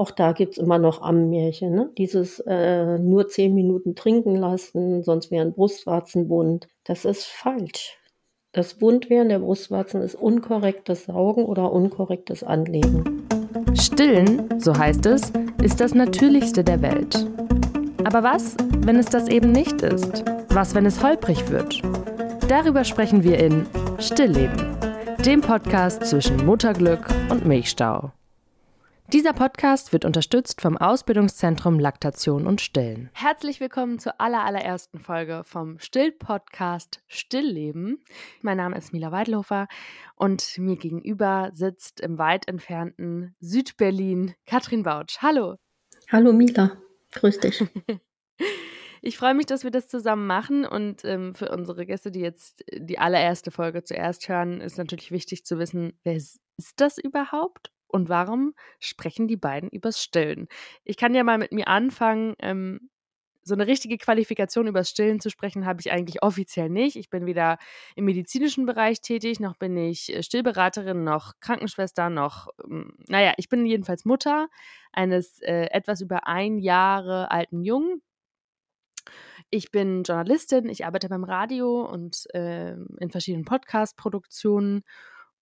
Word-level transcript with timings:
Auch 0.00 0.12
da 0.12 0.32
gibt 0.32 0.52
es 0.52 0.58
immer 0.58 0.78
noch 0.78 1.02
Ammenmärchen. 1.02 1.74
Ne? 1.74 1.90
Dieses 1.98 2.42
äh, 2.46 2.96
nur 2.98 3.28
zehn 3.28 3.54
Minuten 3.54 3.94
trinken 3.94 4.34
lassen, 4.34 5.02
sonst 5.02 5.30
wären 5.30 5.52
Brustwarzen 5.52 6.30
wund. 6.30 6.68
Das 6.84 7.04
ist 7.04 7.26
falsch. 7.26 7.98
Das 8.52 8.80
Wundwerden 8.80 9.28
der 9.28 9.40
Brustwarzen 9.40 10.00
ist 10.00 10.14
unkorrektes 10.14 11.04
Saugen 11.04 11.44
oder 11.44 11.70
unkorrektes 11.70 12.42
Anlegen. 12.42 13.26
Stillen, 13.74 14.48
so 14.58 14.74
heißt 14.74 15.04
es, 15.04 15.34
ist 15.62 15.82
das 15.82 15.92
Natürlichste 15.92 16.64
der 16.64 16.80
Welt. 16.80 17.26
Aber 18.04 18.22
was, 18.22 18.56
wenn 18.78 18.96
es 18.96 19.10
das 19.10 19.28
eben 19.28 19.52
nicht 19.52 19.82
ist? 19.82 20.24
Was, 20.48 20.74
wenn 20.74 20.86
es 20.86 21.02
holprig 21.02 21.50
wird? 21.50 21.82
Darüber 22.48 22.84
sprechen 22.84 23.22
wir 23.22 23.38
in 23.38 23.66
Stillleben, 23.98 24.78
dem 25.26 25.42
Podcast 25.42 26.06
zwischen 26.06 26.38
Mutterglück 26.46 27.06
und 27.28 27.44
Milchstau. 27.44 28.12
Dieser 29.12 29.32
Podcast 29.32 29.92
wird 29.92 30.04
unterstützt 30.04 30.60
vom 30.60 30.76
Ausbildungszentrum 30.76 31.80
Laktation 31.80 32.46
und 32.46 32.60
Stillen. 32.60 33.10
Herzlich 33.12 33.58
willkommen 33.58 33.98
zur 33.98 34.20
allerallerersten 34.20 35.00
Folge 35.00 35.42
vom 35.44 35.80
Still-Podcast 35.80 37.02
Stillleben. 37.08 38.04
Mein 38.40 38.58
Name 38.58 38.78
ist 38.78 38.92
Mila 38.92 39.10
Weidlofer 39.10 39.66
und 40.14 40.56
mir 40.58 40.76
gegenüber 40.76 41.50
sitzt 41.52 42.00
im 42.00 42.18
weit 42.18 42.46
entfernten 42.46 43.34
Südberlin 43.40 44.34
Katrin 44.46 44.84
Bautsch. 44.84 45.18
Hallo. 45.20 45.56
Hallo 46.12 46.32
Mila, 46.32 46.78
grüß 47.12 47.40
dich. 47.40 47.64
Ich 49.02 49.16
freue 49.16 49.32
mich, 49.32 49.46
dass 49.46 49.64
wir 49.64 49.70
das 49.70 49.88
zusammen 49.88 50.26
machen 50.26 50.66
und 50.66 51.06
ähm, 51.06 51.34
für 51.34 51.50
unsere 51.50 51.86
Gäste, 51.86 52.10
die 52.10 52.20
jetzt 52.20 52.62
die 52.70 52.98
allererste 52.98 53.50
Folge 53.50 53.82
zuerst 53.82 54.28
hören, 54.28 54.60
ist 54.60 54.76
natürlich 54.76 55.10
wichtig 55.10 55.46
zu 55.46 55.58
wissen, 55.58 55.98
wer 56.02 56.16
ist 56.16 56.38
das 56.76 56.98
überhaupt 56.98 57.72
und 57.90 58.08
warum 58.08 58.54
sprechen 58.78 59.28
die 59.28 59.36
beiden 59.36 59.70
übers 59.70 60.02
Stillen? 60.02 60.48
Ich 60.84 60.96
kann 60.96 61.14
ja 61.14 61.24
mal 61.24 61.38
mit 61.38 61.52
mir 61.52 61.68
anfangen. 61.68 62.34
Ähm, 62.40 62.90
so 63.42 63.54
eine 63.54 63.66
richtige 63.66 63.96
Qualifikation 63.98 64.66
übers 64.66 64.90
Stillen 64.90 65.20
zu 65.20 65.30
sprechen, 65.30 65.66
habe 65.66 65.80
ich 65.80 65.90
eigentlich 65.90 66.22
offiziell 66.22 66.68
nicht. 66.68 66.96
Ich 66.96 67.10
bin 67.10 67.26
weder 67.26 67.58
im 67.96 68.04
medizinischen 68.04 68.66
Bereich 68.66 69.00
tätig, 69.00 69.40
noch 69.40 69.56
bin 69.56 69.76
ich 69.76 70.14
äh, 70.14 70.22
Stillberaterin, 70.22 71.04
noch 71.04 71.32
Krankenschwester, 71.40 72.10
noch, 72.10 72.48
ähm, 72.64 72.92
naja, 73.08 73.32
ich 73.38 73.48
bin 73.48 73.66
jedenfalls 73.66 74.04
Mutter 74.04 74.48
eines 74.92 75.40
äh, 75.40 75.68
etwas 75.70 76.00
über 76.00 76.26
ein 76.26 76.58
Jahre 76.58 77.30
alten 77.30 77.62
Jungen. 77.62 78.02
Ich 79.48 79.70
bin 79.70 80.02
Journalistin, 80.04 80.68
ich 80.68 80.84
arbeite 80.84 81.08
beim 81.08 81.24
Radio 81.24 81.82
und 81.84 82.26
äh, 82.34 82.72
in 82.72 83.10
verschiedenen 83.10 83.44
Podcast-Produktionen 83.44 84.84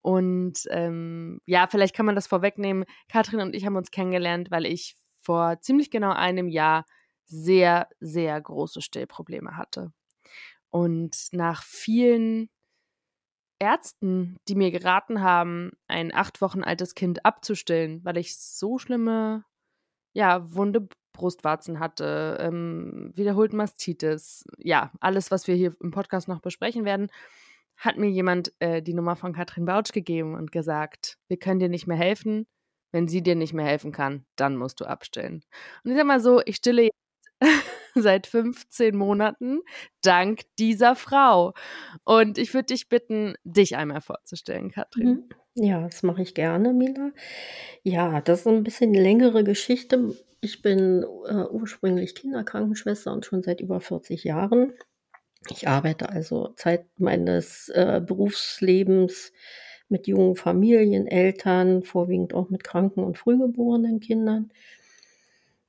und 0.03 0.61
ähm, 0.71 1.41
ja, 1.47 1.67
vielleicht 1.67 1.95
kann 1.95 2.07
man 2.07 2.15
das 2.15 2.27
vorwegnehmen. 2.27 2.85
Katrin 3.09 3.41
und 3.41 3.55
ich 3.55 3.67
haben 3.67 3.77
uns 3.77 3.91
kennengelernt, 3.91 4.51
weil 4.51 4.67
ich 4.67 4.97
vor 5.23 5.61
ziemlich 5.61 5.91
genau 5.91 6.13
einem 6.13 6.49
Jahr 6.49 6.85
sehr, 7.27 7.89
sehr 8.01 8.41
große 8.41 8.81
Stillprobleme 8.81 9.57
hatte. 9.57 9.93
Und 10.71 11.29
nach 11.33 11.63
vielen 11.63 12.49
Ärzten, 13.59 14.37
die 14.49 14.55
mir 14.55 14.71
geraten 14.71 15.21
haben, 15.21 15.73
ein 15.89 16.15
acht 16.15 16.41
Wochen 16.41 16.63
altes 16.63 16.95
Kind 16.95 17.25
abzustillen, 17.25 18.05
weil 18.05 18.17
ich 18.17 18.39
so 18.39 18.79
schlimme, 18.79 19.45
ja, 20.13 20.55
wunde 20.55 20.89
Brustwarzen 21.13 21.81
hatte, 21.81 22.39
ähm, 22.41 23.13
wiederholt 23.15 23.53
Mastitis, 23.53 24.45
ja, 24.59 24.93
alles, 25.01 25.31
was 25.31 25.49
wir 25.49 25.57
hier 25.57 25.75
im 25.83 25.91
Podcast 25.91 26.29
noch 26.29 26.41
besprechen 26.41 26.85
werden, 26.85 27.11
hat 27.79 27.97
mir 27.97 28.11
jemand 28.11 28.53
äh, 28.59 28.83
die 28.83 28.95
Nummer 28.95 29.17
von 29.17 29.33
Katrin 29.33 29.65
Bautsch 29.65 29.93
gegeben 29.93 30.35
und 30.35 30.53
gesagt, 30.53 31.17
wir 31.29 31.39
können 31.39 31.61
dir 31.61 31.69
nicht 31.69 31.87
mehr 31.87 31.97
helfen. 31.97 32.47
Wenn 32.91 33.07
sie 33.07 33.23
dir 33.23 33.35
nicht 33.35 33.53
mehr 33.53 33.67
helfen 33.67 33.93
kann, 33.93 34.25
dann 34.37 34.57
musst 34.57 34.81
du 34.81 34.87
abstillen. 34.87 35.45
Und 35.85 35.91
ich 35.91 35.97
sag 35.97 36.07
mal 36.07 36.21
so, 36.21 36.41
ich 36.45 36.57
stille 36.57 36.85
jetzt 36.85 37.41
seit 37.95 38.27
15 38.27 38.97
Monaten 38.97 39.61
dank 40.03 40.41
dieser 40.59 40.97
Frau. 40.97 41.53
Und 42.05 42.39
ich 42.39 42.55
würde 42.55 42.67
dich 42.67 42.89
bitten, 42.89 43.35
dich 43.45 43.77
einmal 43.77 44.01
vorzustellen, 44.01 44.71
Katrin. 44.71 45.29
Mhm. 45.55 45.65
Ja, 45.65 45.83
das 45.83 46.03
mache 46.03 46.23
ich 46.23 46.35
gerne, 46.35 46.73
Mila. 46.73 47.11
Ja, 47.83 48.21
das 48.21 48.41
ist 48.41 48.47
ein 48.47 48.65
bisschen 48.65 48.95
längere 48.95 49.45
Geschichte. 49.45 50.17
Ich 50.41 50.63
bin 50.63 51.05
äh, 51.29 51.45
ursprünglich 51.51 52.15
Kinderkrankenschwester 52.15 53.13
und 53.13 53.27
schon 53.27 53.43
seit 53.43 53.61
über 53.61 53.81
40 53.81 54.23
Jahren 54.25 54.73
ich 55.51 55.69
arbeite 55.69 56.09
also 56.11 56.49
Zeit 56.57 56.87
meines 56.99 57.69
äh, 57.71 58.01
Berufslebens 58.05 59.33
mit 59.89 60.07
jungen 60.07 60.37
Familien, 60.37 61.07
Eltern, 61.07 61.83
vorwiegend 61.83 62.35
auch 62.35 62.51
mit 62.51 62.65
kranken 62.65 63.03
und 63.03 63.19
frühgeborenen 63.19 64.01
Kindern. 64.01 64.51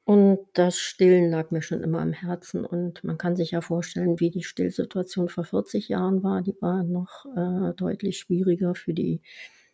Und 0.10 0.40
das 0.54 0.80
Stillen 0.80 1.30
lag 1.30 1.52
mir 1.52 1.62
schon 1.62 1.84
immer 1.84 2.00
am 2.02 2.14
Herzen. 2.14 2.66
Und 2.66 3.04
man 3.04 3.20
kann 3.20 3.36
sich 3.36 3.52
ja 3.52 3.62
vorstellen, 3.62 4.20
wie 4.20 4.32
die 4.32 4.44
Stillsituation 4.44 5.30
vor 5.30 5.44
40 5.44 5.88
Jahren 5.88 6.24
war. 6.24 6.42
Die 6.42 6.56
war 6.62 6.84
noch 6.84 7.26
äh, 7.38 7.76
deutlich 7.76 8.18
schwieriger 8.18 8.74
für 8.74 8.96
die 8.96 9.22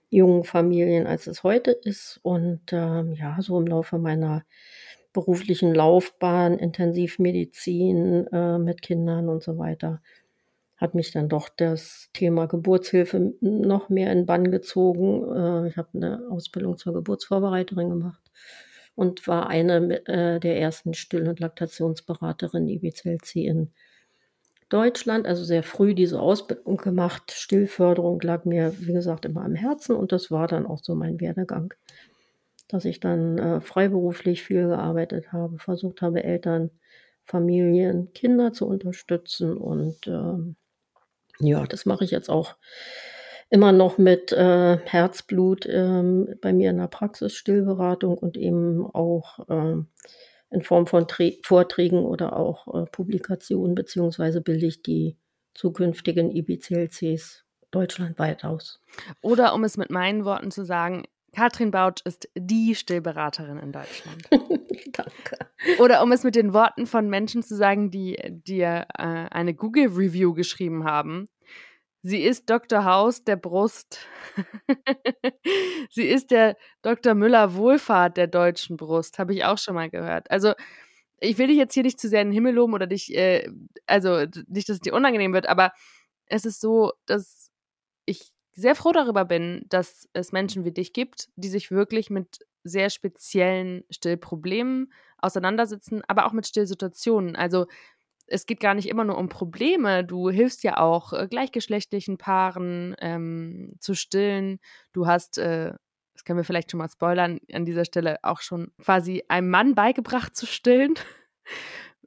jungen 0.09 0.44
Familien, 0.44 1.07
als 1.07 1.27
es 1.27 1.44
heute 1.44 1.71
ist. 1.71 2.19
Und 2.21 2.73
ähm, 2.73 3.13
ja, 3.13 3.38
so 3.41 3.57
im 3.57 3.65
Laufe 3.67 3.97
meiner 3.97 4.44
beruflichen 5.15 5.73
Laufbahn, 5.73 6.59
Intensivmedizin 6.59 8.27
äh, 8.27 8.59
mit 8.59 8.81
Kindern 8.81 9.29
und 9.29 9.41
so 9.41 9.57
weiter, 9.57 10.01
hat 10.75 10.93
mich 10.93 11.11
dann 11.11 11.29
doch 11.29 11.47
das 11.47 12.09
Thema 12.11 12.47
Geburtshilfe 12.47 13.33
noch 13.39 13.87
mehr 13.87 14.11
in 14.11 14.25
Bann 14.25 14.51
gezogen. 14.51 15.23
Äh, 15.33 15.69
ich 15.69 15.77
habe 15.77 15.89
eine 15.93 16.27
Ausbildung 16.29 16.77
zur 16.77 16.93
Geburtsvorbereiterin 16.93 17.89
gemacht 17.89 18.21
und 18.93 19.25
war 19.25 19.47
eine 19.47 20.05
äh, 20.05 20.39
der 20.41 20.59
ersten 20.59 20.93
Still- 20.93 21.29
und 21.29 21.39
Laktationsberaterinnen 21.39 22.67
IBCLC 22.67 23.37
in 23.37 23.71
Deutschland, 24.67 25.27
also 25.27 25.45
sehr 25.45 25.63
früh 25.63 25.93
diese 25.95 26.19
Ausbildung 26.19 26.75
gemacht. 26.75 27.31
Stillförderung 27.31 28.19
lag 28.19 28.43
mir, 28.43 28.73
wie 28.79 28.93
gesagt, 28.93 29.23
immer 29.23 29.45
am 29.45 29.55
Herzen 29.55 29.95
und 29.95 30.11
das 30.11 30.29
war 30.29 30.47
dann 30.47 30.65
auch 30.65 30.79
so 30.83 30.93
mein 30.93 31.21
Werdegang 31.21 31.73
dass 32.67 32.85
ich 32.85 32.99
dann 32.99 33.37
äh, 33.37 33.61
freiberuflich 33.61 34.43
viel 34.43 34.67
gearbeitet 34.67 35.31
habe, 35.31 35.59
versucht 35.59 36.01
habe, 36.01 36.23
Eltern, 36.23 36.71
Familien, 37.23 38.13
Kinder 38.13 38.53
zu 38.53 38.67
unterstützen. 38.67 39.57
Und 39.57 40.07
ähm, 40.07 40.55
ja, 41.39 41.65
das 41.65 41.85
mache 41.85 42.03
ich 42.03 42.11
jetzt 42.11 42.29
auch 42.29 42.55
immer 43.49 43.71
noch 43.71 43.97
mit 43.97 44.31
äh, 44.31 44.77
Herzblut 44.77 45.65
ähm, 45.69 46.35
bei 46.41 46.53
mir 46.53 46.71
in 46.71 46.77
der 46.77 46.87
Praxis, 46.87 47.33
Stillberatung 47.33 48.17
und 48.17 48.37
eben 48.37 48.85
auch 48.85 49.47
äh, 49.49 49.83
in 50.51 50.61
Form 50.61 50.87
von 50.87 51.07
Tre 51.07 51.37
Vorträgen 51.43 52.05
oder 52.05 52.37
auch 52.37 52.73
äh, 52.73 52.85
Publikationen, 52.87 53.75
beziehungsweise 53.75 54.41
bilde 54.41 54.65
ich 54.65 54.81
die 54.81 55.17
zukünftigen 55.53 56.31
IBCLCs 56.31 57.45
deutschlandweit 57.71 58.43
aus. 58.43 58.81
Oder 59.21 59.53
um 59.53 59.63
es 59.63 59.77
mit 59.77 59.89
meinen 59.89 60.25
Worten 60.25 60.51
zu 60.51 60.65
sagen, 60.65 61.03
Katrin 61.35 61.69
Bautsch 61.69 62.01
ist 62.06 62.29
die 62.35 62.75
Stillberaterin 62.75 63.59
in 63.59 63.72
Deutschland. 63.72 64.23
Danke. 64.31 65.38
Oder 65.79 66.01
um 66.01 66.12
es 66.12 66.23
mit 66.23 66.35
den 66.35 66.53
Worten 66.53 66.88
von 66.88 67.09
Menschen 67.09 67.44
zu 67.44 67.56
sagen, 67.56 67.91
die 67.91 68.18
dir 68.29 68.88
äh, 68.97 69.03
eine 69.03 69.53
Google-Review 69.53 70.34
geschrieben 70.34 70.85
haben. 70.85 71.28
Sie 72.01 72.22
ist 72.22 72.50
Dr. 72.50 72.85
Haus 72.85 73.24
der 73.24 73.35
Brust. 73.35 74.00
Sie 75.90 76.07
ist 76.07 76.31
der 76.31 76.56
Dr. 76.84 77.16
Müller 77.16 77.56
Wohlfahrt 77.56 78.16
der 78.16 78.28
deutschen 78.28 78.78
Brust, 78.78 79.19
habe 79.19 79.34
ich 79.34 79.44
auch 79.44 79.57
schon 79.57 79.75
mal 79.75 79.90
gehört. 79.90 80.29
Also, 80.29 80.53
ich 81.19 81.38
will 81.38 81.47
dich 81.47 81.57
jetzt 81.57 81.74
hier 81.74 81.84
nicht 81.84 82.00
zu 82.00 82.07
sehr 82.07 82.22
in 82.22 82.28
den 82.29 82.34
Himmel 82.34 82.53
loben 82.53 82.74
oder 82.74 82.88
dich, 82.88 83.16
äh, 83.16 83.50
also 83.88 84.25
nicht, 84.47 84.69
dass 84.69 84.75
es 84.75 84.81
dir 84.81 84.94
unangenehm 84.94 85.34
wird, 85.34 85.50
aber 85.50 85.72
es 86.28 86.45
ist 86.45 86.62
so, 86.62 86.94
dass 87.07 87.50
ich 88.06 88.34
sehr 88.55 88.75
froh 88.75 88.93
darüber 88.93 89.25
bin, 89.25 89.66
dass 89.69 90.09
es 90.13 90.31
Menschen 90.31 90.63
wie 90.63 90.71
dich 90.71 90.93
gibt, 90.93 91.29
die 91.35 91.49
sich 91.49 91.71
wirklich 91.71 92.09
mit 92.09 92.39
sehr 92.63 92.89
speziellen 92.89 93.83
Stillproblemen 93.89 94.91
auseinandersetzen, 95.18 96.01
aber 96.07 96.25
auch 96.25 96.31
mit 96.31 96.47
Stillsituationen. 96.47 97.35
Also 97.35 97.68
es 98.27 98.45
geht 98.45 98.59
gar 98.59 98.74
nicht 98.74 98.89
immer 98.89 99.03
nur 99.03 99.18
um 99.18 99.30
Probleme. 99.30 100.03
Du 100.03 100.30
hilfst 100.30 100.63
ja 100.63 100.77
auch 100.77 101.13
äh, 101.13 101.27
gleichgeschlechtlichen 101.30 102.18
Paaren 102.18 102.95
ähm, 103.00 103.75
zu 103.80 103.94
stillen. 103.94 104.59
Du 104.94 105.06
hast, 105.06 105.38
äh, 105.38 105.74
das 106.13 106.24
können 106.24 106.38
wir 106.38 106.44
vielleicht 106.44 106.71
schon 106.71 106.80
mal 106.80 106.89
spoilern, 106.89 107.39
an 107.53 107.65
dieser 107.65 107.85
Stelle 107.85 108.18
auch 108.24 108.41
schon 108.41 108.71
quasi 108.81 109.24
einem 109.27 109.50
Mann 109.50 109.75
beigebracht 109.75 110.35
zu 110.35 110.45
stillen. 110.47 110.95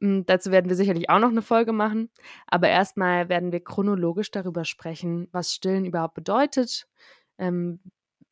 Hm, 0.00 0.26
dazu 0.26 0.50
werden 0.50 0.68
wir 0.68 0.76
sicherlich 0.76 1.10
auch 1.10 1.18
noch 1.18 1.30
eine 1.30 1.42
Folge 1.42 1.72
machen. 1.72 2.10
Aber 2.46 2.68
erstmal 2.68 3.28
werden 3.28 3.52
wir 3.52 3.60
chronologisch 3.62 4.30
darüber 4.30 4.64
sprechen, 4.64 5.28
was 5.32 5.52
Stillen 5.52 5.84
überhaupt 5.84 6.14
bedeutet, 6.14 6.86
ähm, 7.38 7.80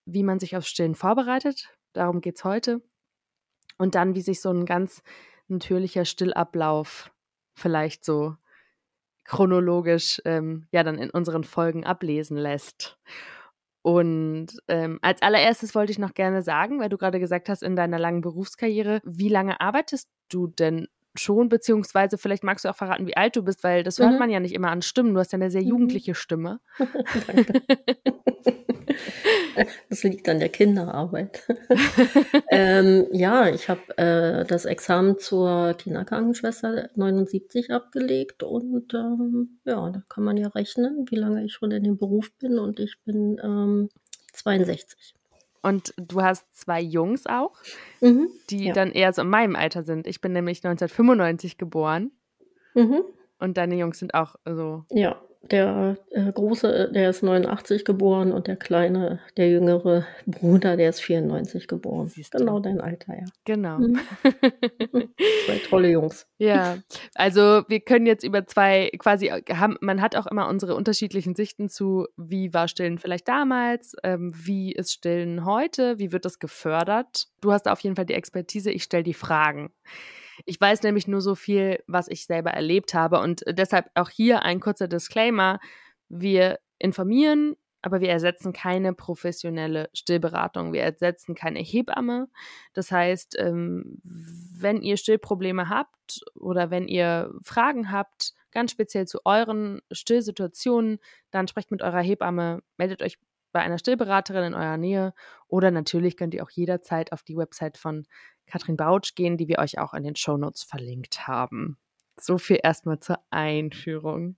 wie 0.05 0.23
man 0.23 0.39
sich 0.39 0.57
aufs 0.57 0.69
Stillen 0.69 0.95
vorbereitet. 0.95 1.71
Darum 1.93 2.21
geht 2.21 2.37
es 2.37 2.45
heute. 2.45 2.83
Und 3.79 3.95
dann, 3.95 4.15
wie 4.15 4.23
sich 4.23 4.41
so 4.41 4.51
ein 4.51 4.65
ganz 4.67 5.03
natürlicher 5.49 6.05
Stillablauf 6.05 7.11
vielleicht 7.55 8.05
so 8.05 8.37
chronologisch 9.25 10.21
ähm, 10.25 10.67
ja 10.71 10.83
dann 10.85 10.99
in 10.99 11.11
unseren 11.11 11.45
Folgen 11.45 11.85
ablesen 11.85 12.37
lässt. 12.37 12.99
Und 13.83 14.49
ähm, 14.69 14.99
als 15.03 15.23
allererstes 15.23 15.75
wollte 15.75 15.93
ich 15.93 15.99
noch 15.99 16.15
gerne 16.15 16.43
sagen, 16.43 16.81
weil 16.81 16.89
du 16.89 16.99
gerade 16.99 17.21
gesagt 17.21 17.49
hast, 17.49 17.63
in 17.63 17.77
deiner 17.77 17.99
langen 17.99 18.21
Berufskarriere, 18.21 19.01
wie 19.05 19.29
lange 19.29 19.61
arbeitest 19.61 20.11
du 20.29 20.49
denn 20.49 20.89
schon, 21.17 21.49
beziehungsweise 21.49 22.19
vielleicht 22.19 22.45
magst 22.45 22.65
du 22.65 22.69
auch 22.69 22.77
verraten, 22.77 23.07
wie 23.07 23.17
alt 23.17 23.37
du 23.37 23.43
bist, 23.43 23.65
weil 23.65 23.83
das 23.83 23.99
hört 23.99 24.13
mhm. 24.13 24.19
man 24.19 24.31
ja 24.31 24.41
nicht 24.41 24.55
immer 24.55 24.71
an 24.71 24.83
Stimmen. 24.83 25.15
Du 25.15 25.21
hast 25.21 25.33
ja 25.33 25.37
eine 25.37 25.51
sehr 25.51 25.63
mhm. 25.63 25.69
jugendliche 25.69 26.15
Stimme. 26.15 26.61
Danke. 27.27 27.63
Das 29.89 30.03
liegt 30.03 30.29
an 30.29 30.39
der 30.39 30.49
Kinderarbeit. 30.49 31.43
ähm, 32.51 33.07
ja, 33.13 33.49
ich 33.49 33.69
habe 33.69 33.97
äh, 33.97 34.45
das 34.45 34.65
Examen 34.65 35.19
zur 35.19 35.75
Kinderkrankenschwester 35.75 36.91
79 36.95 37.71
abgelegt 37.71 38.43
und 38.43 38.93
ähm, 38.95 39.59
ja, 39.65 39.91
da 39.91 40.03
kann 40.09 40.25
man 40.25 40.37
ja 40.37 40.49
rechnen, 40.49 41.07
wie 41.09 41.17
lange 41.17 41.45
ich 41.45 41.53
schon 41.53 41.71
in 41.71 41.85
dem 41.85 41.97
Beruf 41.97 42.33
bin 42.39 42.59
und 42.59 42.81
ich 42.81 42.99
bin 43.05 43.41
ähm, 43.43 43.89
62. 44.33 45.15
Und 45.67 45.95
du 45.97 46.23
hast 46.23 46.57
zwei 46.57 46.81
Jungs 46.81 47.27
auch, 47.27 47.59
mhm, 48.01 48.29
die 48.51 48.67
ja. 48.67 48.73
dann 48.73 48.93
eher 48.93 49.13
so 49.13 49.23
in 49.23 49.29
meinem 49.29 49.57
Alter 49.57 49.83
sind. 49.83 50.07
Ich 50.07 50.21
bin 50.21 50.33
nämlich 50.33 50.59
1995 50.59 51.59
geboren. 51.59 52.13
Mhm. 52.75 53.03
Und 53.41 53.57
deine 53.57 53.75
Jungs 53.75 53.99
sind 53.99 54.15
auch 54.15 54.37
so. 54.45 54.85
Ja, 54.91 55.21
der 55.51 55.97
äh, 56.11 56.33
Große, 56.33 56.91
der 56.93 57.11
ist 57.11 57.23
89 57.23 57.85
geboren 57.85 58.33
und 58.33 58.47
der 58.47 58.57
Kleine, 58.57 59.21
der 59.37 59.51
jüngere 59.51 60.07
Bruder, 60.27 60.77
der 60.77 60.91
ist 60.91 61.01
94 61.01 61.69
geboren. 61.69 62.13
Genau 62.33 62.61
dein 62.61 62.81
Alter, 62.81 63.15
ja. 63.15 63.25
Genau. 63.45 63.79
Mhm. 63.79 64.01
zwei 65.47 65.59
tolle 65.69 65.91
Jungs. 65.91 66.27
Ja, 66.39 66.79
also 67.15 67.63
wir 67.69 67.81
können 67.81 68.07
jetzt 68.07 68.25
über 68.25 68.47
zwei 68.47 68.91
quasi 68.99 69.29
haben, 69.29 69.77
man 69.81 70.01
hat 70.01 70.17
auch 70.17 70.27
immer 70.27 70.49
unsere 70.49 70.75
unterschiedlichen 70.75 71.35
Sichten 71.35 71.69
zu, 71.69 72.07
wie 72.17 72.53
war 72.53 72.69
Stillen 72.69 72.99
vielleicht 72.99 73.29
damals, 73.29 73.95
ähm, 74.03 74.33
wie 74.35 74.73
ist 74.73 74.93
Stillen 74.93 75.45
heute, 75.45 75.99
wie 75.99 76.13
wird 76.13 76.25
das 76.25 76.39
gefördert. 76.39 77.29
Du 77.41 77.53
hast 77.53 77.69
auf 77.69 77.81
jeden 77.81 77.97
Fall 77.97 78.07
die 78.07 78.15
Expertise, 78.15 78.71
ich 78.71 78.83
stelle 78.83 79.05
die 79.05 79.15
Fragen. 79.15 79.71
Ich 80.47 80.61
weiß 80.61 80.83
nämlich 80.85 81.09
nur 81.09 81.21
so 81.21 81.35
viel, 81.35 81.83
was 81.87 82.09
ich 82.09 82.25
selber 82.25 82.53
erlebt 82.53 82.95
habe. 82.95 83.21
Und 83.21 83.43
deshalb 83.49 83.91
auch 83.95 84.11
hier 84.11 84.43
ein 84.43 84.61
kurzer 84.61 84.87
Disclaimer. 84.89 85.59
Wir 86.09 86.61
informieren, 86.79 87.57
aber 87.83 88.01
wir 88.01 88.11
ersetzen 88.11 88.53
keine 88.53 88.95
professionelle 88.95 89.91
Stillberatung. 89.93 90.73
Wir 90.73 90.83
ersetzen 90.83 91.35
keine 91.35 91.59
Hebamme. 91.59 92.29
Das 92.75 92.93
heißt, 92.93 93.37
ähm, 93.39 94.01
wenn 94.05 94.83
ihr 94.83 94.97
Stillprobleme 94.97 95.69
habt 95.69 96.21
oder 96.35 96.71
wenn 96.71 96.87
ihr 96.87 97.33
Fragen 97.43 97.91
habt, 97.91 98.33
ganz 98.53 98.71
speziell 98.71 99.07
zu 99.07 99.21
euren 99.25 99.83
Stillsituationen, 99.91 100.99
dann 101.31 101.49
sprecht 101.49 101.71
mit 101.71 101.83
eurer 101.83 102.01
Hebamme, 102.01 102.63
meldet 102.77 103.03
euch 103.03 103.19
bei 103.57 103.63
einer 103.63 103.79
Stillberaterin 103.79 104.45
in 104.45 104.55
eurer 104.55 104.77
Nähe 104.77 105.15
oder 105.49 105.71
natürlich 105.71 106.19
könnt 106.19 106.35
ihr 106.35 106.43
auch 106.43 106.51
jederzeit 106.51 107.11
auf 107.11 107.23
die 107.23 107.39
Website 107.39 107.79
von 107.79 108.05
Katrin 108.47 108.77
Bautsch 108.77 109.15
gehen, 109.15 109.39
die 109.39 109.49
wir 109.49 109.61
euch 109.61 109.79
auch 109.79 109.95
in 109.95 110.05
den 110.05 110.15
Shownotes 110.15 110.63
verlinkt 110.63 111.27
haben. 111.27 111.79
So 112.21 112.37
viel 112.37 112.59
erstmal 112.63 113.01
zur 113.01 113.19
Einführung. 113.31 114.37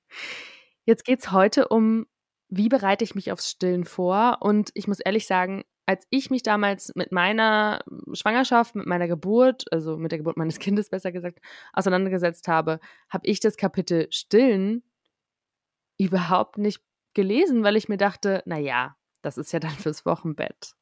Jetzt 0.85 1.05
geht 1.05 1.19
es 1.19 1.33
heute 1.33 1.67
um, 1.67 2.07
wie 2.49 2.69
bereite 2.69 3.03
ich 3.03 3.17
mich 3.17 3.33
aufs 3.33 3.51
Stillen 3.51 3.85
vor? 3.85 4.39
Und 4.39 4.71
ich 4.75 4.87
muss 4.87 5.01
ehrlich 5.01 5.27
sagen, 5.27 5.65
als 5.85 6.07
ich 6.11 6.31
mich 6.31 6.45
damals 6.45 6.93
mit 6.95 7.11
meiner 7.11 7.83
Schwangerschaft, 8.13 8.77
mit 8.77 8.87
meiner 8.87 9.09
Geburt, 9.09 9.65
also 9.73 9.97
mit 9.97 10.13
der 10.13 10.19
Geburt 10.21 10.37
meines 10.37 10.59
Kindes 10.61 10.91
besser 10.91 11.11
gesagt, 11.11 11.41
auseinandergesetzt 11.73 12.47
habe, 12.47 12.79
habe 13.11 13.27
ich 13.27 13.41
das 13.41 13.57
Kapitel 13.57 14.07
Stillen 14.13 14.85
überhaupt 15.99 16.57
nicht 16.57 16.83
gelesen, 17.15 17.65
weil 17.65 17.75
ich 17.75 17.89
mir 17.89 17.97
dachte, 17.97 18.45
naja, 18.47 18.98
das 19.23 19.39
ist 19.39 19.53
ja 19.53 19.61
dann 19.61 19.71
fürs 19.71 20.07
Wochenbett 20.07 20.75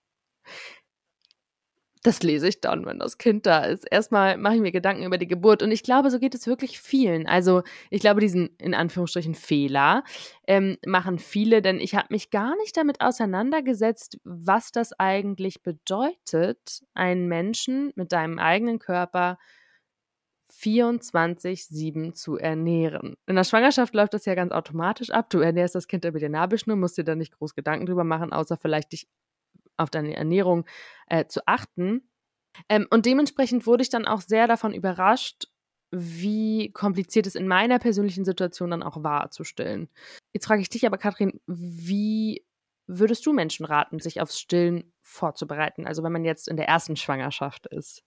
das 2.07 2.23
lese 2.23 2.49
ich 2.49 2.61
dann, 2.61 2.87
wenn 2.87 3.01
das 3.01 3.19
Kind 3.19 3.47
da 3.47 3.65
ist. 3.65 3.85
Erstmal 3.91 4.37
mache 4.37 4.55
ich 4.55 4.61
mir 4.61 4.71
Gedanken 4.71 5.03
über 5.03 5.19
die 5.19 5.27
Geburt 5.27 5.63
und 5.63 5.73
ich 5.73 5.83
glaube, 5.83 6.11
so 6.11 6.21
geht 6.21 6.37
es 6.37 6.47
wirklich 6.47 6.81
vielen. 6.81 7.27
Also 7.27 7.63
ich 7.91 8.01
glaube, 8.01 8.21
diesen 8.21 8.51
in 8.59 8.75
Anführungsstrichen 8.75 9.35
Fehler 9.35 10.05
ähm, 10.47 10.77
machen 10.87 11.19
viele, 11.19 11.63
denn 11.63 11.81
ich 11.81 11.97
habe 11.97 12.07
mich 12.11 12.31
gar 12.31 12.57
nicht 12.59 12.77
damit 12.77 13.01
auseinandergesetzt, 13.01 14.19
was 14.23 14.71
das 14.71 14.93
eigentlich 14.93 15.63
bedeutet, 15.63 16.85
einen 16.95 17.27
Menschen 17.27 17.93
mit 17.97 18.13
deinem 18.13 18.39
eigenen 18.39 18.79
Körper 18.79 19.39
24-7 20.61 22.15
zu 22.15 22.37
ernähren. 22.37 23.17
In 23.27 23.37
der 23.37 23.45
Schwangerschaft 23.45 23.95
läuft 23.95 24.15
das 24.15 24.25
ja 24.25 24.35
ganz 24.35 24.53
automatisch 24.53 25.11
ab. 25.11 25.31
Du 25.31 25.41
ernährst 25.41 25.75
das 25.75 25.89
Kind 25.89 26.05
über 26.05 26.19
die 26.19 26.29
Nabelschnur, 26.29 26.77
musst 26.77 26.99
dir 26.99 27.05
da 27.05 27.15
nicht 27.15 27.37
groß 27.37 27.55
Gedanken 27.55 27.87
drüber 27.87 28.05
machen, 28.05 28.33
außer 28.33 28.57
vielleicht 28.57 28.93
dich 28.93 29.09
auf 29.77 29.91
deine 29.91 30.17
Ernährung 30.17 30.65
äh, 31.09 31.27
zu 31.27 31.47
achten. 31.47 32.09
Ähm, 32.69 32.87
und 32.91 33.07
dementsprechend 33.07 33.67
wurde 33.67 33.83
ich 33.83 33.91
dann 33.91 34.07
auch 34.07 34.21
sehr 34.21 34.47
davon 34.47 34.73
überrascht, 34.73 35.49
wie 35.91 36.73
kompliziert 36.73 37.27
es 37.27 37.35
in 37.35 37.47
meiner 37.47 37.79
persönlichen 37.79 38.25
Situation 38.25 38.71
dann 38.71 38.83
auch 38.83 39.03
war 39.03 39.31
zu 39.31 39.45
stillen. 39.45 39.89
Jetzt 40.33 40.47
frage 40.47 40.63
ich 40.63 40.69
dich 40.69 40.87
aber, 40.87 40.99
Katrin, 40.99 41.41
wie 41.47 42.45
würdest 42.87 43.27
du 43.27 43.33
Menschen 43.33 43.67
raten, 43.67 44.01
sich 44.01 44.21
aufs 44.21 44.39
Stillen 44.39 44.93
vorzubereiten? 45.03 45.87
Also 45.87 46.03
wenn 46.03 46.13
man 46.13 46.25
jetzt 46.25 46.49
in 46.49 46.57
der 46.57 46.69
ersten 46.69 46.97
Schwangerschaft 46.97 47.67
ist. 47.67 48.03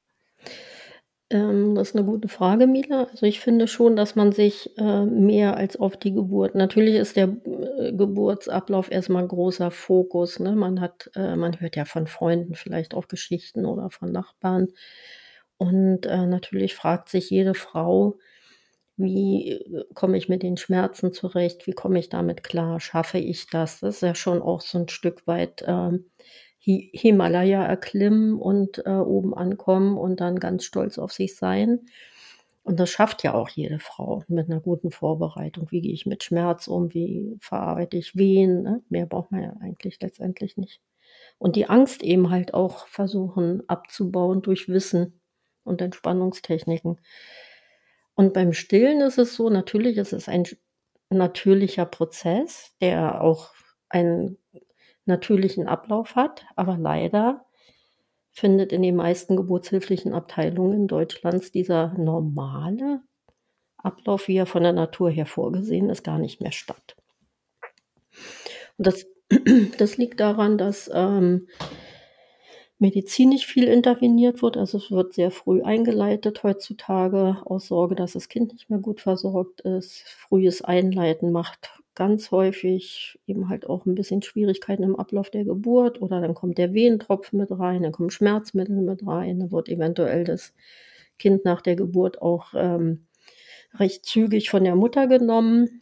Ähm, 1.32 1.76
das 1.76 1.90
ist 1.90 1.96
eine 1.96 2.06
gute 2.06 2.28
Frage, 2.28 2.66
Mila. 2.66 3.04
Also 3.12 3.26
ich 3.28 3.40
finde 3.40 3.68
schon, 3.68 3.96
dass 3.96 4.16
man 4.16 4.32
sich 4.32 4.76
äh, 4.78 5.06
mehr 5.06 5.58
als 5.58 5.78
auf 5.80 5.96
die 5.98 6.12
Geburt 6.14 6.56
natürlich 6.56 6.96
ist 6.96 7.16
der 7.18 7.30
äh, 7.46 7.92
Geburtsablauf 7.94 8.90
erstmal 8.92 9.24
'n 9.24 9.28
großer 9.28 9.70
Fokus, 9.70 10.40
ne? 10.40 10.56
Man 10.56 10.82
hat 10.82 11.12
äh, 11.16 11.36
man 11.36 11.60
hört 11.60 11.76
ja 11.76 11.86
von 11.86 12.08
Freunden 12.08 12.56
vielleicht 12.56 12.96
auch 12.96 13.08
Geschichten 13.08 13.66
oder 13.66 13.92
von 13.92 14.12
Nachbarn. 14.12 14.68
Und, 15.58 16.06
äh, 16.08 16.26
natürlich 16.28 16.74
fragt 16.76 17.10
sich 17.10 17.30
jede 17.30 17.54
Frau: 17.54 18.18
„Wie, 18.98 19.52
äh, 19.54 19.86
komme 19.96 20.18
ich 20.18 20.30
mit 20.30 20.44
den 20.44 20.58
Schmerzen 20.58 21.14
zurecht? 21.14 21.68
Wie 21.68 21.74
komme 21.74 22.00
ich 22.00 22.10
damit 22.10 22.44
klar? 22.44 22.80
Schaffe 22.80 23.20
ich 23.20 23.48
das?“ 23.48 23.80
Das 23.82 23.96
ist 23.98 24.02
ja 24.04 24.16
schon 24.16 24.42
auch 24.42 24.62
so 24.62 24.80
ein 24.80 24.90
Stück 24.90 25.28
weit, 25.28 25.64
ähm 26.66 26.90
Himalaya 26.94 27.64
erklimmen 27.66 28.36
und 28.36 28.86
äh, 28.86 28.90
oben 28.90 29.34
ankommen 29.34 29.98
und 29.98 30.20
dann 30.20 30.40
ganz 30.40 30.64
stolz 30.64 30.98
auf 30.98 31.12
sich 31.12 31.36
sein. 31.36 31.82
Und 32.64 32.80
das 32.80 32.90
schafft 32.90 33.24
ja 33.24 33.34
auch 33.34 33.50
jede 33.50 33.80
Frau 33.80 34.24
mit 34.28 34.50
einer 34.50 34.60
guten 34.60 34.92
Vorbereitung. 34.92 35.72
Wie 35.72 35.82
gehe 35.82 35.94
ich 35.94 36.06
mit 36.06 36.24
Schmerz 36.24 36.68
um? 36.68 36.94
Wie 36.94 37.36
verarbeite 37.40 37.98
ich 37.98 38.16
Wehen? 38.16 38.62
Ne? 38.62 38.84
Mehr 38.90 39.06
braucht 39.06 39.32
man 39.32 39.42
ja 39.42 39.56
eigentlich 39.60 40.00
letztendlich 40.02 40.58
nicht. 40.58 40.82
Und 41.38 41.56
die 41.56 41.68
Angst 41.68 42.04
eben 42.04 42.30
halt 42.30 42.54
auch 42.54 42.86
versuchen 42.88 43.64
abzubauen 43.68 44.42
durch 44.42 44.68
Wissen 44.68 45.20
und 45.64 45.82
Entspannungstechniken. 45.82 47.00
Und 48.14 48.34
beim 48.34 48.54
Stillen 48.54 49.02
ist 49.02 49.18
es 49.18 49.34
so, 49.34 49.50
natürlich 49.50 49.98
ist 49.98 50.14
es 50.14 50.28
ein 50.28 50.44
natürlicher 51.10 51.86
Prozess, 51.86 52.76
der 52.82 53.22
auch 53.22 53.52
einen 53.88 54.38
natürlichen 55.10 55.68
Ablauf 55.68 56.16
hat, 56.16 56.46
aber 56.56 56.78
leider 56.78 57.46
findet 58.32 58.72
in 58.72 58.82
den 58.82 58.96
meisten 58.96 59.36
geburtshilflichen 59.36 60.14
Abteilungen 60.14 60.88
Deutschlands 60.88 61.52
dieser 61.52 61.94
normale 61.98 63.02
Ablauf, 63.78 64.28
wie 64.28 64.38
er 64.38 64.46
von 64.46 64.64
der 64.64 64.74
Natur 64.74 65.10
her 65.10 65.26
vorgesehen 65.26 65.90
ist, 65.90 66.04
gar 66.04 66.20
nicht 66.20 66.42
mehr 66.42 66.52
statt. 66.52 66.96
Und 68.78 68.88
das, 68.88 69.06
das 69.78 69.98
liegt 69.98 70.20
daran, 70.20 70.58
dass 70.58 70.90
ähm, 70.94 71.48
medizinisch 72.78 73.46
viel 73.46 73.66
interveniert 73.66 74.42
wird. 74.42 74.58
Also 74.58 74.78
es 74.78 74.90
wird 74.90 75.14
sehr 75.14 75.32
früh 75.32 75.62
eingeleitet 75.62 76.44
heutzutage 76.44 77.38
aus 77.46 77.68
Sorge, 77.68 77.96
dass 77.96 78.14
das 78.14 78.30
Kind 78.30 78.54
nicht 78.54 78.70
mehr 78.70 78.80
gut 78.80 79.02
versorgt 79.02 79.62
ist. 79.62 80.04
Frühes 80.08 80.62
Einleiten 80.62 81.32
macht 81.32 81.80
ganz 82.00 82.32
häufig 82.32 83.20
eben 83.28 83.50
halt 83.50 83.68
auch 83.68 83.86
ein 83.86 83.94
bisschen 83.94 84.22
Schwierigkeiten 84.22 84.84
im 84.84 84.96
Ablauf 84.96 85.30
der 85.30 85.44
Geburt 85.44 86.02
oder 86.02 86.22
dann 86.22 86.34
kommt 86.34 86.58
der 86.58 86.74
Wehentropfen 86.74 87.38
mit 87.38 87.52
rein, 87.52 87.84
dann 87.84 87.92
kommen 87.92 88.10
Schmerzmittel 88.10 88.78
mit 88.78 89.06
rein, 89.06 89.42
dann 89.42 89.52
wird 89.52 89.68
eventuell 89.68 90.24
das 90.24 90.54
Kind 91.18 91.44
nach 91.44 91.62
der 91.62 91.76
Geburt 91.76 92.22
auch 92.22 92.54
ähm, 92.56 93.06
recht 93.78 94.06
zügig 94.06 94.50
von 94.50 94.64
der 94.64 94.78
Mutter 94.78 95.08
genommen. 95.08 95.82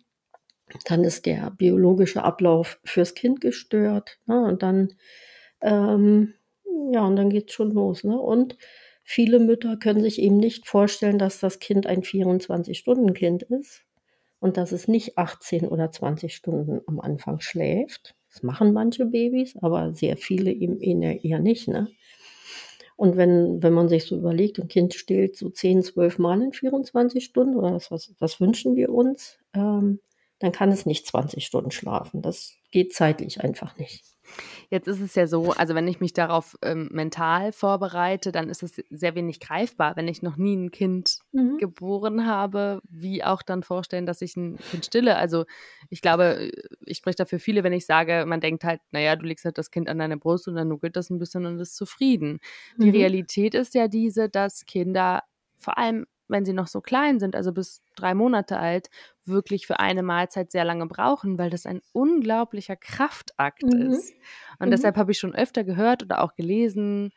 Dann 0.86 1.04
ist 1.04 1.28
der 1.28 1.52
biologische 1.52 2.24
Ablauf 2.24 2.80
fürs 2.84 3.14
Kind 3.14 3.40
gestört. 3.40 4.18
Ne? 4.26 4.42
Und 4.42 4.64
dann, 4.64 4.96
ähm, 5.62 6.34
ja, 6.92 7.06
und 7.06 7.16
dann 7.16 7.30
geht's 7.30 7.54
schon 7.54 7.70
los. 7.70 8.04
Ne? 8.04 8.20
Und 8.20 8.58
viele 9.04 9.38
Mütter 9.38 9.78
können 9.78 10.02
sich 10.02 10.20
eben 10.20 10.38
nicht 10.38 10.66
vorstellen, 10.66 11.20
dass 11.20 11.40
das 11.40 11.60
Kind 11.60 11.86
ein 11.86 12.02
24-Stunden-Kind 12.02 13.44
ist 13.44 13.87
und 14.40 14.58
dass 14.58 14.72
es 14.72 14.88
nicht 14.88 15.18
18 15.18 15.68
oder 15.68 15.92
20 15.92 16.36
Stunden 16.36 16.82
am 16.88 17.00
Anfang 17.00 17.40
schläft. 17.40 18.16
Das 18.32 18.44
machen 18.44 18.74
manche 18.74 19.06
Babys, 19.06 19.56
aber 19.62 19.94
sehr 19.94 20.18
viele 20.18 20.52
eben 20.52 20.80
eher 20.80 21.40
nicht. 21.40 21.68
Ne? 21.68 21.88
Und 22.98 23.16
wenn, 23.16 23.62
wenn 23.62 23.74
man 23.74 23.90
sich 23.90 24.06
so 24.06 24.18
überlegt, 24.18 24.60
ein 24.60 24.68
Kind 24.68 24.96
stillt 24.96 25.36
so 25.36 25.50
10, 25.50 25.84
12 25.84 26.18
Mal 26.20 26.42
in 26.42 26.52
24 26.52 27.24
Stunden, 27.24 27.56
oder 27.56 27.72
das, 27.72 27.92
was, 27.92 28.14
das 28.20 28.42
wünschen 28.42 28.76
wir 28.76 28.90
uns, 28.90 29.38
ähm, 29.54 30.00
dann 30.40 30.52
kann 30.52 30.72
es 30.72 30.86
nicht 30.86 31.06
20 31.06 31.46
Stunden 31.46 31.72
schlafen. 31.72 32.22
Das 32.22 32.56
geht 32.72 32.94
zeitlich 32.94 33.42
einfach 33.42 33.78
nicht. 33.78 34.04
Jetzt 34.70 34.88
ist 34.88 35.02
es 35.02 35.16
ja 35.16 35.28
so, 35.28 35.52
also 35.52 35.76
wenn 35.76 35.88
ich 35.88 36.00
mich 36.00 36.14
darauf 36.14 36.58
ähm, 36.62 36.90
mental 36.92 37.52
vorbereite, 37.52 38.32
dann 38.32 38.50
ist 38.50 38.64
es 38.64 38.82
sehr 38.90 39.16
wenig 39.16 39.40
greifbar, 39.40 39.96
wenn 39.96 40.08
ich 40.08 40.22
noch 40.22 40.38
nie 40.38 40.56
ein 40.56 40.72
Kind 40.72 41.20
mhm. 41.32 41.58
geboren 41.58 42.26
habe, 42.26 42.82
wie 42.90 43.24
auch 43.24 43.42
dann 43.42 43.64
vorstellen, 43.64 44.06
dass 44.06 44.22
ich 44.22 44.36
ein 44.36 44.58
Kind 44.72 44.86
stille. 44.86 45.18
Also 45.18 45.46
ich 45.90 46.02
glaube, 46.02 46.52
ich 46.86 46.98
spreche 46.98 47.18
dafür 47.18 47.40
viele, 47.40 47.64
wenn 47.64 47.74
ich 47.74 47.86
sage, 47.86 48.26
man 48.28 48.42
denkt 48.42 48.64
halt, 48.64 48.82
naja, 48.92 49.16
du 49.16 49.26
legst 49.26 49.46
halt 49.46 49.58
das 49.58 49.72
Kind 49.72 49.90
an 49.90 50.00
deine 50.00 50.18
Brust 50.18 50.48
und 50.48 50.56
dann 50.56 50.68
nuckelt 50.68 50.96
das 50.96 51.10
ein 51.10 51.20
bisschen 51.20 51.46
und 51.46 51.60
ist 51.60 51.76
zufrieden. 51.76 52.40
Die 52.78 52.88
mhm. 52.88 52.96
Realität 52.96 53.56
ist 53.56 53.74
ja 53.74 53.88
diese, 53.88 54.30
dass 54.30 54.66
Kinder 54.66 55.24
vor 55.58 55.78
allem 55.78 56.06
wenn 56.28 56.46
sie 56.46 56.54
noch 56.54 56.68
so 56.68 56.82
klein 56.82 57.20
sind, 57.20 57.36
also 57.36 57.52
bis 57.52 57.82
drei 57.96 58.14
Monate 58.14 58.58
alt, 58.58 58.90
wirklich 59.26 59.68
für 59.68 59.80
eine 59.80 60.04
Mahlzeit 60.04 60.52
sehr 60.52 60.66
lange 60.66 60.86
brauchen, 60.88 61.38
weil 61.38 61.50
das 61.50 61.66
ein 61.66 61.82
unglaublicher 61.94 62.76
Kraftakt 62.76 63.64
mhm. 63.64 63.92
ist. 63.92 64.14
Und 64.60 64.68
mhm. 64.68 64.72
deshalb 64.72 64.98
habe 64.98 65.12
ich 65.12 65.20
schon 65.20 65.36
öfter 65.36 65.64
gehört 65.64 66.04
oder 66.04 66.22
auch 66.22 66.36
gelesen, 66.36 67.12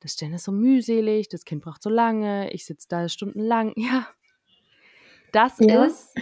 das 0.00 0.14
Stillen 0.14 0.34
ist 0.34 0.44
so 0.44 0.52
mühselig, 0.52 1.28
das 1.28 1.44
Kind 1.44 1.62
braucht 1.62 1.82
so 1.82 1.90
lange, 1.90 2.52
ich 2.52 2.66
sitze 2.66 2.88
da 2.88 3.08
stundenlang. 3.08 3.72
Ja, 3.76 4.06
das 5.32 5.58
ja. 5.60 5.84
ist 5.84 6.14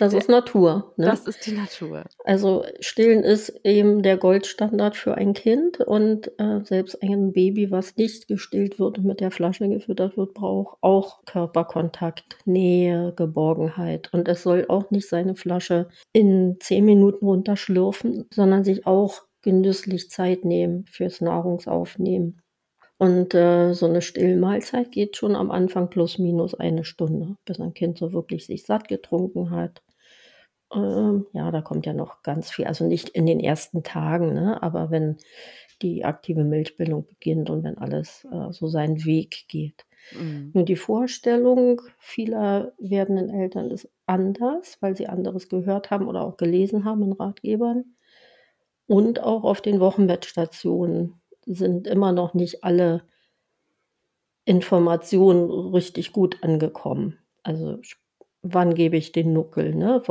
das 0.00 0.14
ist 0.14 0.30
Natur. 0.30 0.94
Ne? 0.96 1.06
Das 1.06 1.26
ist 1.26 1.46
die 1.46 1.52
Natur. 1.52 2.04
Also 2.24 2.64
Stillen 2.80 3.22
ist 3.22 3.50
eben 3.64 4.02
der 4.02 4.16
Goldstandard 4.16 4.96
für 4.96 5.14
ein 5.14 5.34
Kind 5.34 5.78
und 5.80 6.32
äh, 6.38 6.60
selbst 6.64 7.02
ein 7.02 7.32
Baby, 7.32 7.70
was 7.70 7.96
nicht 7.96 8.26
gestillt 8.26 8.78
wird 8.78 8.96
und 8.96 9.04
mit 9.04 9.20
der 9.20 9.30
Flasche 9.30 9.68
gefüttert 9.68 10.16
wird, 10.16 10.32
braucht 10.32 10.78
auch 10.80 11.22
Körperkontakt, 11.26 12.38
Nähe, 12.46 13.12
Geborgenheit. 13.14 14.08
Und 14.14 14.26
es 14.28 14.42
soll 14.42 14.64
auch 14.68 14.90
nicht 14.90 15.06
seine 15.06 15.34
Flasche 15.34 15.88
in 16.14 16.56
zehn 16.60 16.86
Minuten 16.86 17.26
runterschlürfen, 17.26 18.26
sondern 18.32 18.64
sich 18.64 18.86
auch 18.86 19.20
genüsslich 19.42 20.08
Zeit 20.08 20.46
nehmen 20.46 20.86
fürs 20.86 21.20
Nahrungsaufnehmen. 21.20 22.40
Und 22.96 23.34
äh, 23.34 23.74
so 23.74 23.84
eine 23.84 24.00
Stillmahlzeit 24.00 24.92
geht 24.92 25.18
schon 25.18 25.36
am 25.36 25.50
Anfang 25.50 25.90
plus 25.90 26.18
minus 26.18 26.54
eine 26.54 26.84
Stunde, 26.84 27.36
bis 27.44 27.60
ein 27.60 27.74
Kind 27.74 27.98
so 27.98 28.14
wirklich 28.14 28.46
sich 28.46 28.64
satt 28.64 28.88
getrunken 28.88 29.50
hat 29.50 29.82
ähm, 30.74 31.26
ja, 31.32 31.50
da 31.50 31.60
kommt 31.60 31.86
ja 31.86 31.92
noch 31.92 32.22
ganz 32.22 32.50
viel, 32.50 32.66
also 32.66 32.84
nicht 32.86 33.10
in 33.10 33.26
den 33.26 33.40
ersten 33.40 33.82
Tagen, 33.82 34.34
ne, 34.34 34.62
aber 34.62 34.90
wenn 34.90 35.16
die 35.82 36.04
aktive 36.04 36.44
Milchbildung 36.44 37.06
beginnt 37.06 37.50
und 37.50 37.64
wenn 37.64 37.78
alles 37.78 38.26
äh, 38.30 38.52
so 38.52 38.68
seinen 38.68 39.04
Weg 39.04 39.46
geht. 39.48 39.86
Mhm. 40.18 40.50
Nur 40.54 40.64
die 40.64 40.76
Vorstellung 40.76 41.80
vieler 41.98 42.72
werdenden 42.78 43.30
Eltern 43.30 43.70
ist 43.70 43.88
anders, 44.06 44.78
weil 44.80 44.96
sie 44.96 45.08
anderes 45.08 45.48
gehört 45.48 45.90
haben 45.90 46.08
oder 46.08 46.22
auch 46.22 46.36
gelesen 46.36 46.84
haben 46.84 47.02
in 47.02 47.12
Ratgebern. 47.12 47.96
Und 48.86 49.22
auch 49.22 49.44
auf 49.44 49.60
den 49.60 49.80
Wochenbettstationen 49.80 51.20
sind 51.46 51.86
immer 51.86 52.12
noch 52.12 52.34
nicht 52.34 52.64
alle 52.64 53.02
Informationen 54.44 55.50
richtig 55.50 56.12
gut 56.12 56.42
angekommen. 56.42 57.18
Also 57.42 57.78
wann 58.42 58.74
gebe 58.74 58.96
ich 58.96 59.12
den 59.12 59.32
Nuckel. 59.32 59.74
Ne? 59.74 60.02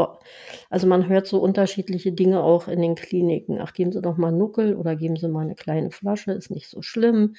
Also 0.69 0.87
man 0.87 1.07
hört 1.07 1.27
so 1.27 1.39
unterschiedliche 1.39 2.11
Dinge 2.11 2.41
auch 2.41 2.67
in 2.67 2.81
den 2.81 2.95
Kliniken. 2.95 3.59
Ach, 3.59 3.73
geben 3.73 3.91
Sie 3.91 4.01
doch 4.01 4.17
mal 4.17 4.31
Nuckel 4.31 4.75
oder 4.75 4.95
geben 4.95 5.15
Sie 5.15 5.27
mal 5.27 5.41
eine 5.41 5.55
kleine 5.55 5.91
Flasche, 5.91 6.31
ist 6.31 6.51
nicht 6.51 6.69
so 6.69 6.81
schlimm. 6.81 7.35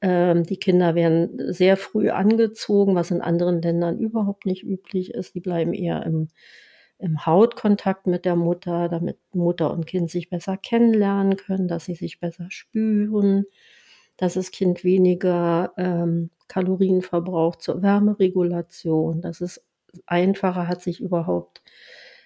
Ähm, 0.00 0.44
die 0.44 0.58
Kinder 0.58 0.94
werden 0.94 1.52
sehr 1.52 1.76
früh 1.76 2.10
angezogen, 2.10 2.94
was 2.94 3.10
in 3.10 3.20
anderen 3.20 3.62
Ländern 3.62 3.98
überhaupt 3.98 4.46
nicht 4.46 4.64
üblich 4.64 5.14
ist. 5.14 5.34
Die 5.34 5.40
bleiben 5.40 5.72
eher 5.74 6.04
im, 6.04 6.28
im 6.98 7.26
Hautkontakt 7.26 8.06
mit 8.06 8.24
der 8.24 8.36
Mutter, 8.36 8.88
damit 8.88 9.18
Mutter 9.32 9.72
und 9.72 9.86
Kind 9.86 10.10
sich 10.10 10.30
besser 10.30 10.56
kennenlernen 10.56 11.36
können, 11.36 11.68
dass 11.68 11.84
sie 11.86 11.94
sich 11.94 12.20
besser 12.20 12.46
spüren, 12.48 13.44
dass 14.16 14.34
das 14.34 14.50
Kind 14.52 14.84
weniger 14.84 15.72
ähm, 15.76 16.30
Kalorien 16.48 17.02
verbraucht 17.02 17.62
zur 17.62 17.82
Wärmeregulation, 17.82 19.20
dass 19.20 19.40
es 19.40 19.64
einfacher 20.06 20.68
hat, 20.68 20.82
sich 20.82 21.00
überhaupt 21.00 21.62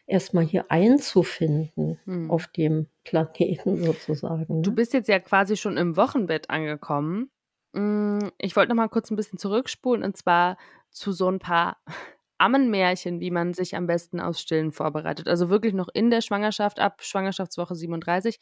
erstmal 0.06 0.44
hier 0.44 0.70
einzufinden 0.70 1.98
hm. 2.04 2.30
auf 2.30 2.46
dem 2.46 2.86
Planeten 3.04 3.76
sozusagen. 3.84 4.56
Ne? 4.56 4.62
Du 4.62 4.74
bist 4.74 4.92
jetzt 4.92 5.08
ja 5.08 5.18
quasi 5.18 5.56
schon 5.56 5.76
im 5.76 5.96
Wochenbett 5.96 6.50
angekommen. 6.50 7.30
Hm, 7.74 8.30
ich 8.38 8.56
wollte 8.56 8.70
noch 8.70 8.76
mal 8.76 8.88
kurz 8.88 9.10
ein 9.10 9.16
bisschen 9.16 9.38
zurückspulen 9.38 10.02
und 10.02 10.16
zwar 10.16 10.56
zu 10.90 11.12
so 11.12 11.28
ein 11.30 11.38
paar 11.38 11.78
Ammenmärchen, 12.38 13.20
wie 13.20 13.30
man 13.30 13.54
sich 13.54 13.76
am 13.76 13.86
besten 13.86 14.20
aus 14.20 14.40
Stillen 14.40 14.70
vorbereitet. 14.70 15.26
Also 15.26 15.48
wirklich 15.48 15.72
noch 15.72 15.88
in 15.92 16.10
der 16.10 16.20
Schwangerschaft, 16.20 16.80
ab 16.80 17.02
Schwangerschaftswoche 17.02 17.74
37. 17.74 18.38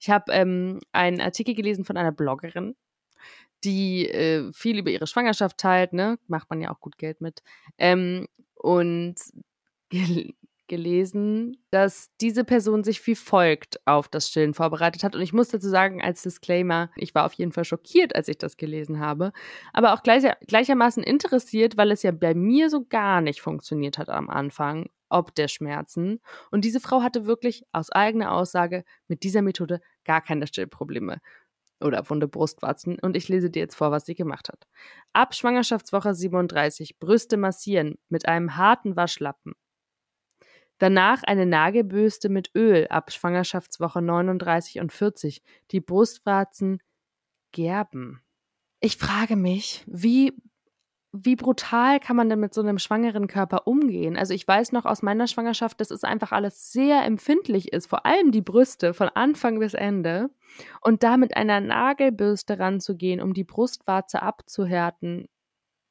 Ich 0.00 0.10
habe 0.10 0.32
ähm, 0.32 0.80
einen 0.92 1.20
Artikel 1.20 1.54
gelesen 1.54 1.84
von 1.84 1.96
einer 1.96 2.10
Bloggerin, 2.10 2.74
die 3.62 4.08
äh, 4.08 4.52
viel 4.52 4.78
über 4.78 4.90
ihre 4.90 5.06
Schwangerschaft 5.06 5.56
teilt, 5.58 5.92
ne? 5.92 6.18
Macht 6.26 6.50
man 6.50 6.60
ja 6.60 6.72
auch 6.72 6.80
gut 6.80 6.98
Geld 6.98 7.20
mit. 7.20 7.42
Ähm, 7.78 8.26
und 8.58 9.16
gel 9.90 10.34
gelesen, 10.68 11.56
dass 11.70 12.10
diese 12.20 12.44
Person 12.44 12.84
sich 12.84 13.04
wie 13.06 13.14
folgt 13.14 13.80
auf 13.86 14.06
das 14.06 14.28
Stillen 14.28 14.54
vorbereitet 14.54 15.02
hat. 15.02 15.16
Und 15.16 15.22
ich 15.22 15.32
muss 15.32 15.48
dazu 15.48 15.68
sagen, 15.68 16.02
als 16.02 16.22
Disclaimer, 16.22 16.90
ich 16.94 17.14
war 17.14 17.24
auf 17.24 17.32
jeden 17.32 17.52
Fall 17.52 17.64
schockiert, 17.64 18.14
als 18.14 18.28
ich 18.28 18.38
das 18.38 18.56
gelesen 18.56 19.00
habe, 19.00 19.32
aber 19.72 19.94
auch 19.94 20.02
gleich, 20.02 20.24
gleichermaßen 20.46 21.02
interessiert, 21.02 21.76
weil 21.76 21.90
es 21.90 22.02
ja 22.02 22.12
bei 22.12 22.34
mir 22.34 22.70
so 22.70 22.84
gar 22.86 23.20
nicht 23.20 23.40
funktioniert 23.40 23.98
hat 23.98 24.10
am 24.10 24.28
Anfang, 24.30 24.90
ob 25.08 25.34
der 25.34 25.48
Schmerzen. 25.48 26.20
Und 26.50 26.64
diese 26.64 26.80
Frau 26.80 27.02
hatte 27.02 27.26
wirklich 27.26 27.64
aus 27.72 27.90
eigener 27.90 28.32
Aussage 28.32 28.84
mit 29.08 29.22
dieser 29.22 29.42
Methode 29.42 29.80
gar 30.04 30.20
keine 30.20 30.46
Stillprobleme 30.46 31.20
oder 31.80 32.08
wunde 32.10 32.28
Brustwarzen 32.28 32.98
und 33.00 33.16
ich 33.16 33.28
lese 33.28 33.50
dir 33.50 33.60
jetzt 33.60 33.76
vor, 33.76 33.90
was 33.90 34.06
sie 34.06 34.14
gemacht 34.14 34.48
hat. 34.48 34.66
Ab 35.12 35.34
Schwangerschaftswoche 35.34 36.14
37 36.14 36.98
Brüste 36.98 37.36
massieren 37.36 37.96
mit 38.08 38.26
einem 38.26 38.56
harten 38.56 38.96
Waschlappen. 38.96 39.54
Danach 40.78 41.22
eine 41.24 41.44
Nagelbürste 41.44 42.28
mit 42.28 42.50
Öl 42.54 42.86
ab 42.88 43.12
Schwangerschaftswoche 43.12 44.00
39 44.00 44.80
und 44.80 44.92
40. 44.92 45.42
Die 45.72 45.80
Brustwarzen 45.80 46.80
gerben. 47.52 48.22
Ich 48.80 48.96
frage 48.96 49.34
mich, 49.34 49.84
wie 49.88 50.32
wie 51.12 51.36
brutal 51.36 52.00
kann 52.00 52.16
man 52.16 52.28
denn 52.28 52.40
mit 52.40 52.52
so 52.52 52.60
einem 52.60 52.78
schwangeren 52.78 53.28
Körper 53.28 53.66
umgehen? 53.66 54.16
Also 54.16 54.34
ich 54.34 54.46
weiß 54.46 54.72
noch 54.72 54.84
aus 54.84 55.02
meiner 55.02 55.26
Schwangerschaft, 55.26 55.80
dass 55.80 55.90
es 55.90 56.04
einfach 56.04 56.32
alles 56.32 56.72
sehr 56.72 57.02
empfindlich 57.04 57.72
ist, 57.72 57.86
vor 57.86 58.04
allem 58.04 58.30
die 58.30 58.42
Brüste 58.42 58.92
von 58.92 59.08
Anfang 59.08 59.58
bis 59.58 59.74
Ende. 59.74 60.30
Und 60.82 61.02
da 61.02 61.16
mit 61.16 61.36
einer 61.36 61.60
Nagelbürste 61.60 62.58
ranzugehen, 62.58 63.22
um 63.22 63.32
die 63.32 63.44
Brustwarze 63.44 64.22
abzuhärten, 64.22 65.28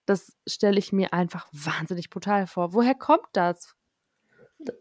das 0.06 0.38
stelle 0.48 0.78
ich 0.78 0.94
mir 0.94 1.14
einfach 1.14 1.48
wahnsinnig 1.52 2.10
brutal 2.10 2.48
vor. 2.48 2.74
Woher 2.74 2.96
kommt 2.96 3.28
das? 3.34 3.76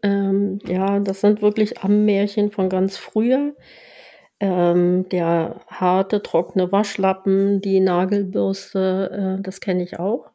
Ähm, 0.03 0.59
ja, 0.65 0.99
das 0.99 1.21
sind 1.21 1.41
wirklich 1.41 1.83
Ammärchen 1.83 2.51
von 2.51 2.69
ganz 2.69 2.97
früher. 2.97 3.55
Ähm, 4.39 5.09
der 5.09 5.61
harte, 5.67 6.21
trockene 6.21 6.71
Waschlappen, 6.71 7.59
die 7.59 7.79
Nagelbürste, 7.79 9.37
äh, 9.39 9.41
das 9.41 9.61
kenne 9.61 9.83
ich 9.83 9.97
auch, 9.97 10.29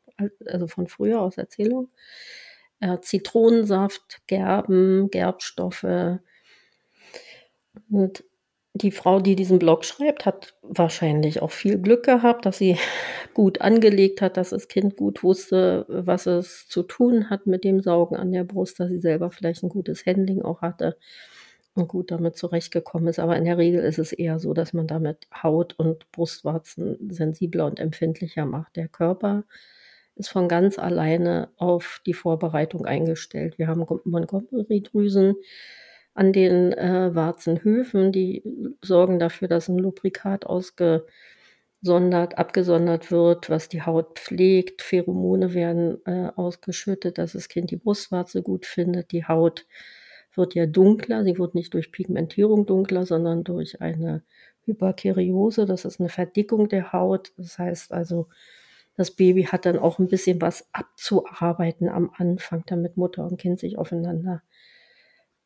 also 0.46 0.66
von 0.66 0.88
früher 0.88 1.20
aus 1.20 1.38
Erzählung. 1.38 1.88
Äh, 2.80 2.98
Zitronensaft, 3.00 4.22
Gerben, 4.26 5.08
Gerbstoffe. 5.10 6.18
Und 7.90 8.24
die 8.74 8.90
Frau, 8.90 9.20
die 9.20 9.36
diesen 9.36 9.60
Blog 9.60 9.84
schreibt, 9.84 10.26
hat 10.26 10.54
wahrscheinlich 10.62 11.40
auch 11.42 11.52
viel 11.52 11.78
Glück 11.78 12.04
gehabt, 12.04 12.44
dass 12.44 12.58
sie 12.58 12.78
gut 13.34 13.60
angelegt 13.60 14.20
hat, 14.20 14.36
dass 14.36 14.50
das 14.50 14.66
Kind 14.66 14.96
gut 14.96 15.22
wusste, 15.22 15.86
was 15.88 16.26
es 16.26 16.66
zu 16.66 16.82
tun 16.82 17.30
hat 17.30 17.46
mit 17.46 17.62
dem 17.62 17.80
Saugen 17.80 18.16
an 18.16 18.32
der 18.32 18.42
Brust, 18.42 18.80
dass 18.80 18.88
sie 18.88 19.00
selber 19.00 19.30
vielleicht 19.30 19.62
ein 19.62 19.68
gutes 19.68 20.06
Handling 20.06 20.42
auch 20.42 20.60
hatte 20.60 20.96
gut 21.74 22.10
damit 22.10 22.36
zurechtgekommen 22.36 23.08
ist. 23.08 23.18
Aber 23.18 23.36
in 23.36 23.44
der 23.44 23.58
Regel 23.58 23.80
ist 23.82 23.98
es 23.98 24.12
eher 24.12 24.38
so, 24.38 24.52
dass 24.54 24.72
man 24.72 24.86
damit 24.86 25.26
Haut 25.42 25.78
und 25.78 26.10
Brustwarzen 26.12 27.10
sensibler 27.10 27.66
und 27.66 27.80
empfindlicher 27.80 28.44
macht. 28.44 28.76
Der 28.76 28.88
Körper 28.88 29.44
ist 30.14 30.28
von 30.28 30.48
ganz 30.48 30.78
alleine 30.78 31.48
auf 31.56 32.00
die 32.06 32.14
Vorbereitung 32.14 32.84
eingestellt. 32.84 33.58
Wir 33.58 33.68
haben 33.68 33.86
Montgomery-Drüsen 34.04 35.36
an 36.14 36.32
den 36.32 36.72
äh, 36.74 37.14
Warzenhöfen, 37.14 38.12
die 38.12 38.42
sorgen 38.82 39.18
dafür, 39.18 39.48
dass 39.48 39.68
ein 39.68 39.78
Lubrikat 39.78 40.44
ausgesondert, 40.44 42.36
abgesondert 42.36 43.10
wird, 43.10 43.48
was 43.48 43.70
die 43.70 43.82
Haut 43.82 44.18
pflegt. 44.18 44.82
Pheromone 44.82 45.54
werden 45.54 46.04
äh, 46.04 46.30
ausgeschüttet, 46.36 47.16
dass 47.16 47.32
das 47.32 47.48
Kind 47.48 47.70
die 47.70 47.76
Brustwarze 47.76 48.42
gut 48.42 48.66
findet. 48.66 49.12
Die 49.12 49.24
Haut 49.24 49.66
wird 50.34 50.54
ja 50.54 50.66
dunkler. 50.66 51.24
Sie 51.24 51.38
wird 51.38 51.54
nicht 51.54 51.74
durch 51.74 51.92
Pigmentierung 51.92 52.66
dunkler, 52.66 53.06
sondern 53.06 53.44
durch 53.44 53.80
eine 53.80 54.22
Hyperkeriose. 54.64 55.66
Das 55.66 55.84
ist 55.84 56.00
eine 56.00 56.08
Verdickung 56.08 56.68
der 56.68 56.92
Haut. 56.92 57.32
Das 57.36 57.58
heißt 57.58 57.92
also, 57.92 58.28
das 58.96 59.10
Baby 59.10 59.44
hat 59.44 59.66
dann 59.66 59.78
auch 59.78 59.98
ein 59.98 60.08
bisschen 60.08 60.40
was 60.40 60.68
abzuarbeiten 60.72 61.88
am 61.88 62.10
Anfang, 62.16 62.62
damit 62.66 62.96
Mutter 62.96 63.26
und 63.26 63.38
Kind 63.38 63.58
sich 63.58 63.78
aufeinander 63.78 64.42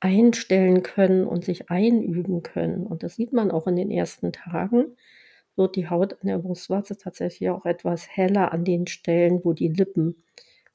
einstellen 0.01 0.83
können 0.83 1.27
und 1.27 1.45
sich 1.45 1.71
einüben 1.71 2.43
können. 2.43 2.87
Und 2.87 3.03
das 3.03 3.17
sieht 3.17 3.33
man 3.33 3.51
auch 3.51 3.67
in 3.67 3.77
den 3.77 3.91
ersten 3.91 4.33
Tagen, 4.33 4.97
wird 5.57 5.77
die 5.77 5.89
Haut 5.89 6.15
an 6.21 6.29
der 6.29 6.39
Brustwarze 6.39 6.99
tatsächlich 6.99 7.49
auch 7.51 7.65
etwas 7.65 8.09
heller 8.09 8.53
an 8.53 8.65
den 8.65 8.87
Stellen, 8.87 9.41
wo 9.43 9.53
die 9.53 9.69
Lippen 9.69 10.23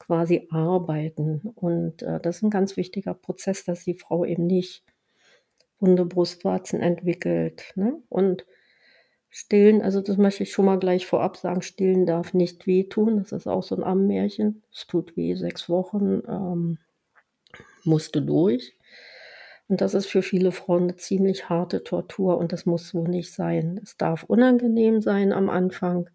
quasi 0.02 0.48
arbeiten. 0.50 1.52
Und 1.54 2.02
äh, 2.02 2.20
das 2.20 2.36
ist 2.36 2.42
ein 2.42 2.50
ganz 2.50 2.76
wichtiger 2.76 3.14
Prozess, 3.14 3.64
dass 3.64 3.84
die 3.84 3.94
Frau 3.94 4.24
eben 4.24 4.46
nicht 4.46 4.82
runde 5.80 6.04
Brustwarzen 6.04 6.80
entwickelt. 6.80 7.72
Ne? 7.76 8.00
Und 8.08 8.44
Stillen, 9.30 9.80
also 9.80 10.00
das 10.00 10.18
möchte 10.18 10.42
ich 10.42 10.52
schon 10.52 10.66
mal 10.66 10.78
gleich 10.78 11.06
vorab 11.06 11.36
sagen, 11.36 11.62
Stillen 11.62 12.04
darf 12.04 12.34
nicht 12.34 12.66
wehtun. 12.66 13.18
Das 13.18 13.32
ist 13.32 13.46
auch 13.46 13.62
so 13.62 13.76
ein 13.76 13.84
Ammenmärchen. 13.84 14.62
Es 14.72 14.86
tut 14.86 15.16
weh, 15.16 15.34
sechs 15.34 15.68
Wochen 15.68 16.22
ähm, 16.28 16.78
musste 17.84 18.22
durch. 18.22 18.76
Und 19.68 19.80
das 19.80 19.94
ist 19.94 20.06
für 20.06 20.22
viele 20.22 20.52
Frauen 20.52 20.82
eine 20.82 20.96
ziemlich 20.96 21.48
harte 21.48 21.82
Tortur 21.82 22.36
und 22.38 22.52
das 22.52 22.66
muss 22.66 22.88
so 22.88 23.06
nicht 23.06 23.32
sein. 23.32 23.80
Es 23.82 23.96
darf 23.96 24.24
unangenehm 24.24 25.00
sein 25.00 25.32
am 25.32 25.48
Anfang, 25.48 26.10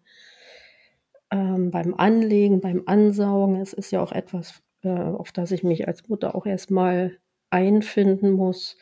ähm, 1.30 1.70
beim 1.70 1.94
Anlegen, 1.94 2.60
beim 2.60 2.82
Ansaugen. 2.86 3.56
Es 3.56 3.72
ist 3.72 3.90
ja 3.90 4.02
auch 4.02 4.12
etwas, 4.12 4.62
äh, 4.82 4.88
auf 4.88 5.32
das 5.32 5.50
ich 5.50 5.62
mich 5.64 5.88
als 5.88 6.08
Mutter 6.08 6.34
auch 6.34 6.46
erstmal 6.46 7.18
einfinden 7.50 8.32
muss. 8.32 8.76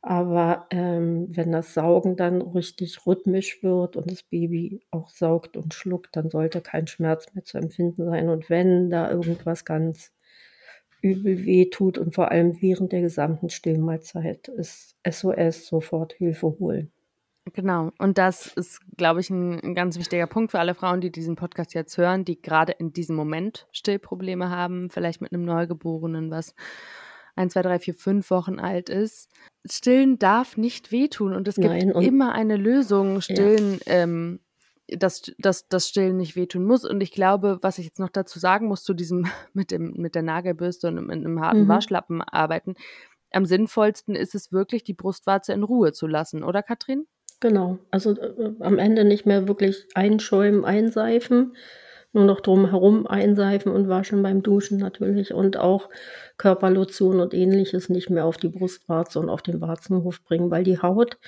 Aber 0.00 0.66
ähm, 0.70 1.26
wenn 1.30 1.52
das 1.52 1.74
Saugen 1.74 2.16
dann 2.16 2.40
richtig 2.40 3.04
rhythmisch 3.06 3.62
wird 3.62 3.96
und 3.96 4.10
das 4.10 4.22
Baby 4.22 4.80
auch 4.90 5.10
saugt 5.10 5.56
und 5.56 5.74
schluckt, 5.74 6.14
dann 6.16 6.30
sollte 6.30 6.60
kein 6.60 6.86
Schmerz 6.86 7.26
mehr 7.34 7.44
zu 7.44 7.58
empfinden 7.58 8.04
sein. 8.06 8.28
Und 8.28 8.48
wenn 8.48 8.90
da 8.90 9.10
irgendwas 9.10 9.64
ganz 9.64 10.12
übel 11.02 11.44
weh 11.44 11.66
tut 11.66 11.98
und 11.98 12.14
vor 12.14 12.30
allem 12.30 12.60
während 12.60 12.92
der 12.92 13.00
gesamten 13.02 13.50
Stillmahlzeit 13.50 14.48
ist 14.48 14.96
SOS 15.08 15.66
sofort 15.66 16.12
Hilfe 16.14 16.58
holen. 16.58 16.92
Genau. 17.52 17.92
Und 17.98 18.18
das 18.18 18.46
ist, 18.46 18.80
glaube 18.96 19.20
ich, 19.20 19.30
ein, 19.30 19.60
ein, 19.60 19.74
ganz 19.74 19.98
wichtiger 19.98 20.26
Punkt 20.26 20.50
für 20.50 20.58
alle 20.58 20.74
Frauen, 20.74 21.00
die 21.00 21.10
diesen 21.10 21.36
Podcast 21.36 21.74
jetzt 21.74 21.96
hören, 21.98 22.24
die 22.24 22.40
gerade 22.40 22.72
in 22.72 22.92
diesem 22.92 23.16
Moment 23.16 23.66
Stillprobleme 23.72 24.50
haben, 24.50 24.90
vielleicht 24.90 25.20
mit 25.20 25.32
einem 25.32 25.44
Neugeborenen, 25.44 26.30
was 26.30 26.54
ein, 27.36 27.50
zwei, 27.50 27.62
drei, 27.62 27.78
vier, 27.78 27.94
fünf 27.94 28.30
Wochen 28.30 28.58
alt 28.58 28.88
ist. 28.88 29.30
Stillen 29.64 30.18
darf 30.18 30.56
nicht 30.56 30.90
wehtun 30.90 31.34
und 31.34 31.46
es 31.46 31.54
gibt 31.54 31.68
Nein, 31.68 31.92
und 31.92 32.02
immer 32.02 32.32
eine 32.32 32.56
Lösung, 32.56 33.20
Stillen, 33.20 33.80
ja. 33.86 34.02
ähm, 34.02 34.40
dass, 34.88 35.32
dass 35.38 35.68
das 35.68 35.88
Stillen 35.88 36.16
nicht 36.16 36.34
wehtun 36.34 36.64
muss. 36.64 36.84
Und 36.84 37.00
ich 37.02 37.12
glaube, 37.12 37.58
was 37.62 37.78
ich 37.78 37.84
jetzt 37.84 38.00
noch 38.00 38.08
dazu 38.08 38.38
sagen 38.38 38.66
muss, 38.66 38.82
zu 38.82 38.94
diesem 38.94 39.26
mit, 39.52 39.70
dem, 39.70 39.92
mit 39.96 40.14
der 40.14 40.22
Nagelbürste 40.22 40.88
und 40.88 41.06
mit 41.06 41.16
einem 41.16 41.40
harten 41.40 41.64
mhm. 41.64 41.68
Waschlappen 41.68 42.22
arbeiten, 42.22 42.74
am 43.30 43.44
sinnvollsten 43.44 44.14
ist 44.14 44.34
es 44.34 44.52
wirklich, 44.52 44.84
die 44.84 44.94
Brustwarze 44.94 45.52
in 45.52 45.62
Ruhe 45.62 45.92
zu 45.92 46.06
lassen, 46.06 46.42
oder 46.42 46.62
Katrin? 46.62 47.06
Genau, 47.40 47.78
also 47.90 48.16
äh, 48.18 48.52
am 48.60 48.78
Ende 48.78 49.04
nicht 49.04 49.24
mehr 49.26 49.46
wirklich 49.46 49.86
einschäumen, 49.94 50.64
einseifen, 50.64 51.54
nur 52.12 52.24
noch 52.24 52.40
drumherum 52.40 53.06
einseifen 53.06 53.70
und 53.70 53.88
waschen 53.88 54.22
beim 54.22 54.42
Duschen 54.42 54.78
natürlich 54.78 55.32
und 55.34 55.56
auch 55.56 55.88
Körperlotion 56.36 57.20
und 57.20 57.34
ähnliches 57.34 57.90
nicht 57.90 58.10
mehr 58.10 58.24
auf 58.24 58.38
die 58.38 58.48
Brustwarze 58.48 59.20
und 59.20 59.28
auf 59.28 59.42
den 59.42 59.60
Warzenhof 59.60 60.22
bringen, 60.24 60.50
weil 60.50 60.64
die 60.64 60.80
Haut 60.80 61.18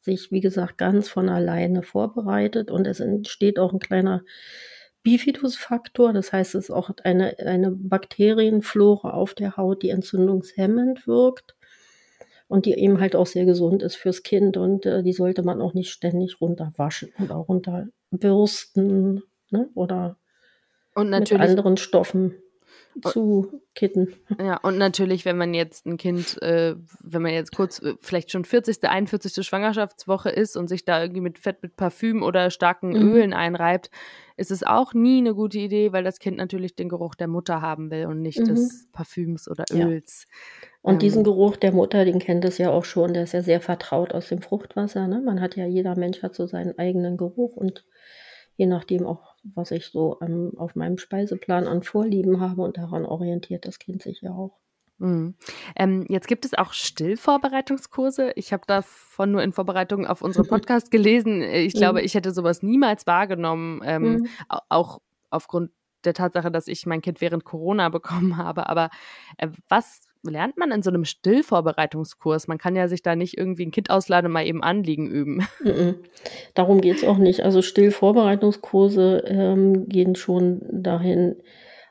sich, 0.00 0.30
wie 0.32 0.40
gesagt, 0.40 0.76
ganz 0.76 1.08
von 1.08 1.28
alleine 1.30 1.82
vorbereitet 1.82 2.70
und 2.70 2.86
es 2.86 3.00
entsteht 3.00 3.58
auch 3.58 3.72
ein 3.72 3.78
kleiner 3.78 4.22
Bifidusfaktor, 5.02 6.12
das 6.12 6.32
heißt, 6.32 6.54
es 6.54 6.64
ist 6.66 6.70
auch 6.70 6.90
eine, 7.04 7.38
eine 7.38 7.70
Bakterienflora 7.70 9.10
auf 9.10 9.34
der 9.34 9.56
Haut, 9.56 9.82
die 9.82 9.90
entzündungshemmend 9.90 11.06
wirkt 11.06 11.53
und 12.48 12.66
die 12.66 12.74
eben 12.74 13.00
halt 13.00 13.16
auch 13.16 13.26
sehr 13.26 13.44
gesund 13.44 13.82
ist 13.82 13.96
fürs 13.96 14.22
Kind 14.22 14.56
und 14.56 14.86
äh, 14.86 15.02
die 15.02 15.12
sollte 15.12 15.42
man 15.42 15.60
auch 15.60 15.74
nicht 15.74 15.90
ständig 15.90 16.40
runterwaschen 16.40 17.10
oder 17.22 17.36
runterbürsten 17.36 19.22
ne? 19.50 19.68
oder 19.74 20.16
und 20.94 21.10
mit 21.10 21.32
anderen 21.32 21.76
Stoffen 21.76 22.36
zu 23.02 23.60
kitten. 23.74 24.14
Ja, 24.38 24.58
und 24.58 24.78
natürlich, 24.78 25.24
wenn 25.24 25.36
man 25.36 25.52
jetzt 25.52 25.86
ein 25.86 25.96
Kind, 25.96 26.40
äh, 26.42 26.76
wenn 27.00 27.22
man 27.22 27.32
jetzt 27.32 27.54
kurz, 27.54 27.80
äh, 27.80 27.94
vielleicht 28.00 28.30
schon 28.30 28.44
40., 28.44 28.84
41. 28.84 29.44
Schwangerschaftswoche 29.44 30.30
ist 30.30 30.56
und 30.56 30.68
sich 30.68 30.84
da 30.84 31.02
irgendwie 31.02 31.20
mit 31.20 31.38
Fett, 31.38 31.62
mit 31.62 31.76
Parfüm 31.76 32.22
oder 32.22 32.50
starken 32.50 32.90
mhm. 32.90 33.12
Ölen 33.12 33.32
einreibt, 33.32 33.90
ist 34.36 34.50
es 34.50 34.62
auch 34.62 34.94
nie 34.94 35.18
eine 35.18 35.34
gute 35.34 35.58
Idee, 35.58 35.92
weil 35.92 36.04
das 36.04 36.18
Kind 36.18 36.36
natürlich 36.36 36.76
den 36.76 36.88
Geruch 36.88 37.14
der 37.14 37.28
Mutter 37.28 37.60
haben 37.60 37.90
will 37.90 38.06
und 38.06 38.22
nicht 38.22 38.40
mhm. 38.40 38.46
des 38.46 38.88
Parfüms 38.92 39.48
oder 39.48 39.64
Öls. 39.72 40.26
Ja. 40.28 40.68
Und 40.84 40.94
ähm, 40.94 40.98
diesen 40.98 41.24
Geruch 41.24 41.56
der 41.56 41.72
Mutter, 41.72 42.04
den 42.04 42.18
kennt 42.18 42.44
es 42.44 42.58
ja 42.58 42.70
auch 42.70 42.84
schon, 42.84 43.14
der 43.14 43.22
ist 43.22 43.32
ja 43.32 43.42
sehr 43.42 43.62
vertraut 43.62 44.12
aus 44.12 44.28
dem 44.28 44.42
Fruchtwasser. 44.42 45.08
Ne? 45.08 45.22
Man 45.22 45.40
hat 45.40 45.56
ja, 45.56 45.64
jeder 45.64 45.96
Mensch 45.96 46.22
hat 46.22 46.34
so 46.34 46.46
seinen 46.46 46.78
eigenen 46.78 47.16
Geruch 47.16 47.56
und 47.56 47.86
je 48.56 48.66
nachdem 48.66 49.06
auch, 49.06 49.34
was 49.54 49.70
ich 49.70 49.86
so 49.86 50.18
ähm, 50.20 50.52
auf 50.58 50.74
meinem 50.74 50.98
Speiseplan 50.98 51.66
an 51.66 51.82
Vorlieben 51.82 52.38
habe 52.38 52.60
und 52.60 52.76
daran 52.76 53.06
orientiert 53.06 53.64
das 53.64 53.78
Kind 53.78 54.02
sich 54.02 54.20
ja 54.20 54.32
auch. 54.32 54.58
Mhm. 54.98 55.36
Ähm, 55.74 56.04
jetzt 56.10 56.28
gibt 56.28 56.44
es 56.44 56.52
auch 56.52 56.74
Stillvorbereitungskurse. 56.74 58.32
Ich 58.36 58.52
habe 58.52 58.64
davon 58.66 59.32
nur 59.32 59.42
in 59.42 59.54
Vorbereitung 59.54 60.06
auf 60.06 60.20
unseren 60.20 60.46
Podcast 60.48 60.90
gelesen. 60.90 61.40
Ich 61.40 61.72
glaube, 61.72 62.00
mhm. 62.00 62.04
ich 62.04 62.14
hätte 62.14 62.30
sowas 62.30 62.62
niemals 62.62 63.06
wahrgenommen, 63.06 63.80
ähm, 63.86 64.02
mhm. 64.02 64.28
auch 64.68 65.00
aufgrund 65.30 65.70
der 66.04 66.12
Tatsache, 66.12 66.50
dass 66.50 66.68
ich 66.68 66.84
mein 66.84 67.00
Kind 67.00 67.22
während 67.22 67.46
Corona 67.46 67.88
bekommen 67.88 68.36
habe. 68.36 68.68
Aber 68.68 68.90
äh, 69.38 69.48
was 69.70 70.08
lernt 70.28 70.56
man 70.56 70.70
in 70.70 70.82
so 70.82 70.90
einem 70.90 71.04
Stillvorbereitungskurs? 71.04 72.48
Man 72.48 72.58
kann 72.58 72.76
ja 72.76 72.88
sich 72.88 73.02
da 73.02 73.16
nicht 73.16 73.36
irgendwie 73.36 73.66
ein 73.66 73.70
Kind 73.70 73.90
ausladen 73.90 74.26
und 74.26 74.32
mal 74.32 74.46
eben 74.46 74.62
Anliegen 74.62 75.08
üben. 75.08 75.46
Darum 76.54 76.80
geht 76.80 76.96
es 76.96 77.04
auch 77.04 77.18
nicht. 77.18 77.42
Also 77.42 77.62
Stillvorbereitungskurse 77.62 79.24
ähm, 79.26 79.88
gehen 79.88 80.14
schon 80.14 80.62
dahin, 80.70 81.36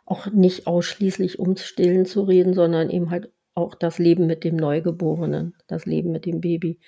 auch 0.05 0.27
nicht 0.27 0.67
ausschließlich 0.67 1.39
ums 1.39 1.63
Stillen 1.63 2.05
zu 2.05 2.23
reden, 2.23 2.53
sondern 2.53 2.89
eben 2.89 3.09
halt 3.09 3.31
auch 3.55 3.75
das 3.75 3.99
Leben 3.99 4.25
mit 4.25 4.43
dem 4.43 4.55
Neugeborenen, 4.55 5.55
das 5.67 5.85
Leben 5.85 6.11
mit 6.11 6.25
dem 6.25 6.41
Baby. 6.41 6.79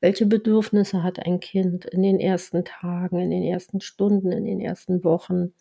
Welche 0.00 0.26
Bedürfnisse 0.26 1.02
hat 1.02 1.24
ein 1.24 1.40
Kind 1.40 1.86
in 1.86 2.02
den 2.02 2.20
ersten 2.20 2.64
Tagen, 2.64 3.18
in 3.18 3.30
den 3.30 3.44
ersten 3.44 3.80
Stunden, 3.80 4.30
in 4.30 4.44
den 4.44 4.60
ersten 4.60 5.04
Wochen? 5.04 5.54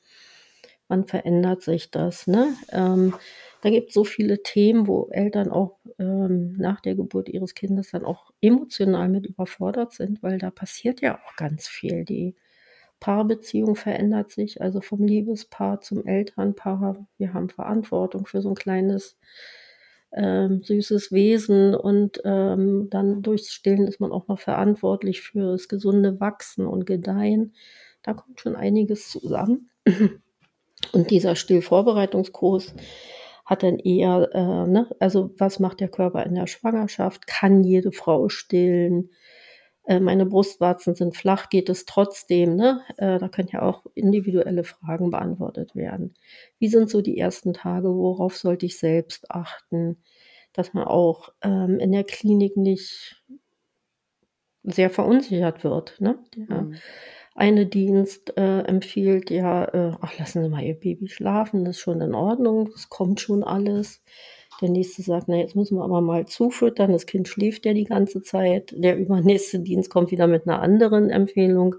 Wann 0.87 1.05
verändert 1.05 1.61
sich 1.61 1.89
das? 1.89 2.27
Ne? 2.27 2.53
Ähm, 2.71 3.13
da 3.61 3.69
gibt 3.69 3.89
es 3.89 3.93
so 3.93 4.03
viele 4.03 4.41
Themen, 4.41 4.87
wo 4.87 5.07
Eltern 5.11 5.49
auch 5.51 5.77
ähm, 5.99 6.53
nach 6.57 6.81
der 6.81 6.95
Geburt 6.95 7.29
ihres 7.29 7.53
Kindes 7.53 7.91
dann 7.91 8.05
auch 8.05 8.31
emotional 8.41 9.07
mit 9.07 9.27
überfordert 9.27 9.93
sind, 9.93 10.23
weil 10.23 10.39
da 10.39 10.49
passiert 10.49 11.01
ja 11.01 11.19
auch 11.25 11.35
ganz 11.35 11.67
viel. 11.67 12.03
Die 12.03 12.35
Paarbeziehung 12.99 13.75
verändert 13.75 14.31
sich, 14.31 14.61
also 14.61 14.81
vom 14.81 15.03
Liebespaar 15.03 15.81
zum 15.81 16.05
Elternpaar. 16.05 17.05
Wir 17.17 17.33
haben 17.33 17.49
Verantwortung 17.49 18.25
für 18.25 18.41
so 18.41 18.49
ein 18.49 18.55
kleines 18.55 19.17
ähm, 20.11 20.61
süßes 20.63 21.11
Wesen 21.11 21.75
und 21.75 22.21
ähm, 22.25 22.89
dann 22.89 23.21
durchs 23.21 23.53
Stillen 23.53 23.87
ist 23.87 23.99
man 23.99 24.11
auch 24.11 24.27
noch 24.27 24.39
verantwortlich 24.39 25.21
für 25.21 25.53
das 25.53 25.67
gesunde 25.67 26.19
Wachsen 26.19 26.65
und 26.65 26.85
Gedeihen. 26.85 27.53
Da 28.03 28.13
kommt 28.13 28.39
schon 28.39 28.55
einiges 28.55 29.09
zusammen. 29.09 29.69
Und 30.93 31.11
dieser 31.11 31.35
Stillvorbereitungskurs 31.35 32.73
hat 33.51 33.63
dann 33.63 33.79
eher, 33.79 34.29
äh, 34.33 34.65
ne, 34.65 34.89
also 35.01 35.31
was 35.37 35.59
macht 35.59 35.81
der 35.81 35.89
Körper 35.89 36.25
in 36.25 36.35
der 36.35 36.47
Schwangerschaft? 36.47 37.27
Kann 37.27 37.65
jede 37.65 37.91
Frau 37.91 38.29
stillen? 38.29 39.09
Äh, 39.83 39.99
meine 39.99 40.25
Brustwarzen 40.25 40.95
sind 40.95 41.17
flach, 41.17 41.49
geht 41.49 41.67
es 41.67 41.83
trotzdem? 41.83 42.55
Ne? 42.55 42.79
Äh, 42.95 43.19
da 43.19 43.27
können 43.27 43.49
ja 43.51 43.61
auch 43.61 43.85
individuelle 43.93 44.63
Fragen 44.63 45.11
beantwortet 45.11 45.75
werden. 45.75 46.13
Wie 46.59 46.69
sind 46.69 46.89
so 46.89 47.01
die 47.01 47.17
ersten 47.17 47.53
Tage? 47.53 47.89
Worauf 47.89 48.37
sollte 48.37 48.65
ich 48.65 48.79
selbst 48.79 49.29
achten? 49.29 50.01
Dass 50.53 50.73
man 50.73 50.85
auch 50.85 51.33
ähm, 51.41 51.77
in 51.77 51.91
der 51.91 52.05
Klinik 52.05 52.55
nicht 52.55 53.21
sehr 54.63 54.89
verunsichert 54.89 55.65
wird. 55.65 55.99
Ne? 55.99 56.19
Der, 56.37 56.61
mhm 56.61 56.75
eine 57.35 57.65
Dienst 57.65 58.37
äh, 58.37 58.61
empfiehlt, 58.61 59.29
ja, 59.29 59.65
äh, 59.65 59.91
ach, 60.01 60.17
lassen 60.19 60.43
Sie 60.43 60.49
mal 60.49 60.63
Ihr 60.63 60.75
Baby 60.75 61.07
schlafen, 61.07 61.65
das 61.65 61.77
ist 61.77 61.81
schon 61.81 62.01
in 62.01 62.13
Ordnung, 62.13 62.69
es 62.75 62.89
kommt 62.89 63.21
schon 63.21 63.43
alles. 63.43 64.01
Der 64.61 64.69
nächste 64.69 65.01
sagt, 65.01 65.27
na, 65.27 65.37
jetzt 65.37 65.55
müssen 65.55 65.77
wir 65.77 65.83
aber 65.83 66.01
mal 66.01 66.27
zufüttern, 66.27 66.91
das 66.91 67.07
Kind 67.07 67.27
schläft 67.27 67.65
ja 67.65 67.73
die 67.73 67.85
ganze 67.85 68.21
Zeit. 68.21 68.73
Der 68.77 68.97
übernächste 68.97 69.59
Dienst 69.59 69.89
kommt 69.89 70.11
wieder 70.11 70.27
mit 70.27 70.47
einer 70.47 70.61
anderen 70.61 71.09
Empfehlung. 71.09 71.77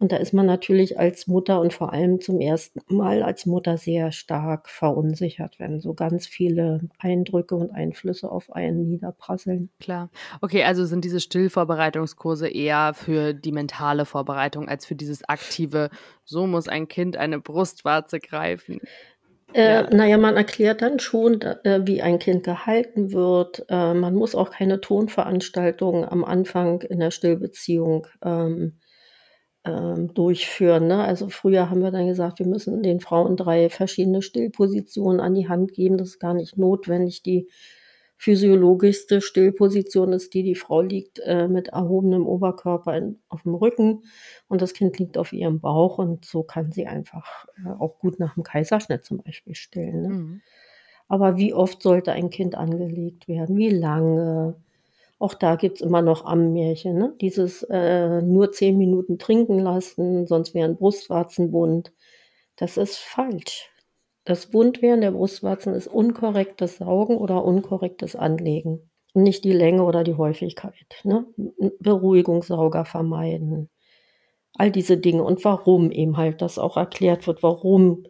Und 0.00 0.12
da 0.12 0.16
ist 0.16 0.32
man 0.32 0.46
natürlich 0.46 0.98
als 0.98 1.26
Mutter 1.26 1.60
und 1.60 1.72
vor 1.72 1.92
allem 1.92 2.20
zum 2.20 2.40
ersten 2.40 2.80
Mal 2.94 3.24
als 3.24 3.46
Mutter 3.46 3.76
sehr 3.76 4.12
stark 4.12 4.68
verunsichert, 4.68 5.58
wenn 5.58 5.80
so 5.80 5.92
ganz 5.92 6.26
viele 6.28 6.80
Eindrücke 6.98 7.56
und 7.56 7.72
Einflüsse 7.72 8.30
auf 8.30 8.52
einen 8.52 8.88
niederprasseln. 8.88 9.70
Klar. 9.80 10.10
Okay, 10.40 10.62
also 10.62 10.84
sind 10.84 11.04
diese 11.04 11.18
Stillvorbereitungskurse 11.18 12.48
eher 12.48 12.94
für 12.94 13.34
die 13.34 13.50
mentale 13.50 14.04
Vorbereitung 14.04 14.68
als 14.68 14.86
für 14.86 14.94
dieses 14.94 15.28
aktive, 15.28 15.90
so 16.24 16.46
muss 16.46 16.68
ein 16.68 16.86
Kind 16.86 17.16
eine 17.16 17.40
Brustwarze 17.40 18.20
greifen. 18.20 18.80
Äh, 19.52 19.82
ja. 19.82 19.90
Naja, 19.90 20.18
man 20.18 20.36
erklärt 20.36 20.80
dann 20.80 21.00
schon, 21.00 21.40
äh, 21.40 21.80
wie 21.84 22.02
ein 22.02 22.20
Kind 22.20 22.44
gehalten 22.44 23.12
wird. 23.12 23.64
Äh, 23.68 23.94
man 23.94 24.14
muss 24.14 24.36
auch 24.36 24.50
keine 24.50 24.80
Tonveranstaltungen 24.80 26.04
am 26.04 26.24
Anfang 26.24 26.82
in 26.82 27.00
der 27.00 27.10
Stillbeziehung 27.10 28.06
ähm, 28.22 28.78
ähm, 29.68 30.14
durchführen. 30.14 30.88
Ne? 30.88 31.02
Also 31.04 31.28
früher 31.28 31.68
haben 31.68 31.82
wir 31.82 31.90
dann 31.90 32.06
gesagt, 32.06 32.38
wir 32.38 32.46
müssen 32.46 32.82
den 32.82 33.00
Frauen 33.00 33.36
drei 33.36 33.68
verschiedene 33.68 34.22
Stillpositionen 34.22 35.20
an 35.20 35.34
die 35.34 35.48
Hand 35.48 35.72
geben. 35.72 35.98
Das 35.98 36.08
ist 36.08 36.20
gar 36.20 36.34
nicht 36.34 36.56
notwendig. 36.56 37.22
Die 37.22 37.48
physiologischste 38.16 39.20
Stillposition 39.20 40.12
ist 40.12 40.34
die, 40.34 40.42
die 40.42 40.56
Frau 40.56 40.80
liegt 40.80 41.20
äh, 41.20 41.46
mit 41.46 41.68
erhobenem 41.68 42.26
Oberkörper 42.26 42.96
in, 42.96 43.20
auf 43.28 43.42
dem 43.42 43.54
Rücken 43.54 44.02
und 44.48 44.60
das 44.60 44.74
Kind 44.74 44.98
liegt 44.98 45.16
auf 45.18 45.32
ihrem 45.32 45.60
Bauch 45.60 45.98
und 45.98 46.24
so 46.24 46.42
kann 46.42 46.72
sie 46.72 46.86
einfach 46.86 47.46
äh, 47.64 47.68
auch 47.78 47.98
gut 47.98 48.18
nach 48.18 48.34
dem 48.34 48.42
Kaiserschnitt 48.42 49.04
zum 49.04 49.18
Beispiel 49.18 49.54
stillen. 49.54 50.02
Ne? 50.02 50.08
Mhm. 50.08 50.40
Aber 51.06 51.36
wie 51.36 51.54
oft 51.54 51.80
sollte 51.80 52.12
ein 52.12 52.30
Kind 52.30 52.56
angelegt 52.56 53.28
werden? 53.28 53.56
Wie 53.56 53.70
lange? 53.70 54.56
Auch 55.18 55.34
da 55.34 55.56
gibt's 55.56 55.80
immer 55.80 56.00
noch 56.00 56.24
Ammenmärchen. 56.24 56.96
Ne? 56.96 57.14
Dieses 57.20 57.64
äh, 57.64 58.22
nur 58.22 58.52
zehn 58.52 58.78
Minuten 58.78 59.18
trinken 59.18 59.58
lassen, 59.58 60.26
sonst 60.26 60.54
wären 60.54 60.76
Brustwarzen 60.76 61.52
wund. 61.52 61.92
Das 62.56 62.76
ist 62.76 62.98
falsch. 62.98 63.70
Das 64.24 64.52
Wundwehren 64.52 65.00
der 65.00 65.10
Brustwarzen 65.10 65.74
ist 65.74 65.88
unkorrektes 65.88 66.76
Saugen 66.76 67.16
oder 67.16 67.44
unkorrektes 67.44 68.14
Anlegen. 68.14 68.90
Und 69.14 69.22
nicht 69.22 69.42
die 69.42 69.52
Länge 69.52 69.82
oder 69.84 70.04
die 70.04 70.14
Häufigkeit. 70.14 71.00
Ne? 71.02 71.26
Beruhigungssauger 71.80 72.84
vermeiden. 72.84 73.70
All 74.54 74.70
diese 74.70 74.98
Dinge. 74.98 75.24
Und 75.24 75.44
warum 75.44 75.90
eben 75.90 76.16
halt 76.16 76.42
das 76.42 76.58
auch 76.58 76.76
erklärt 76.76 77.26
wird. 77.26 77.42
Warum 77.42 78.04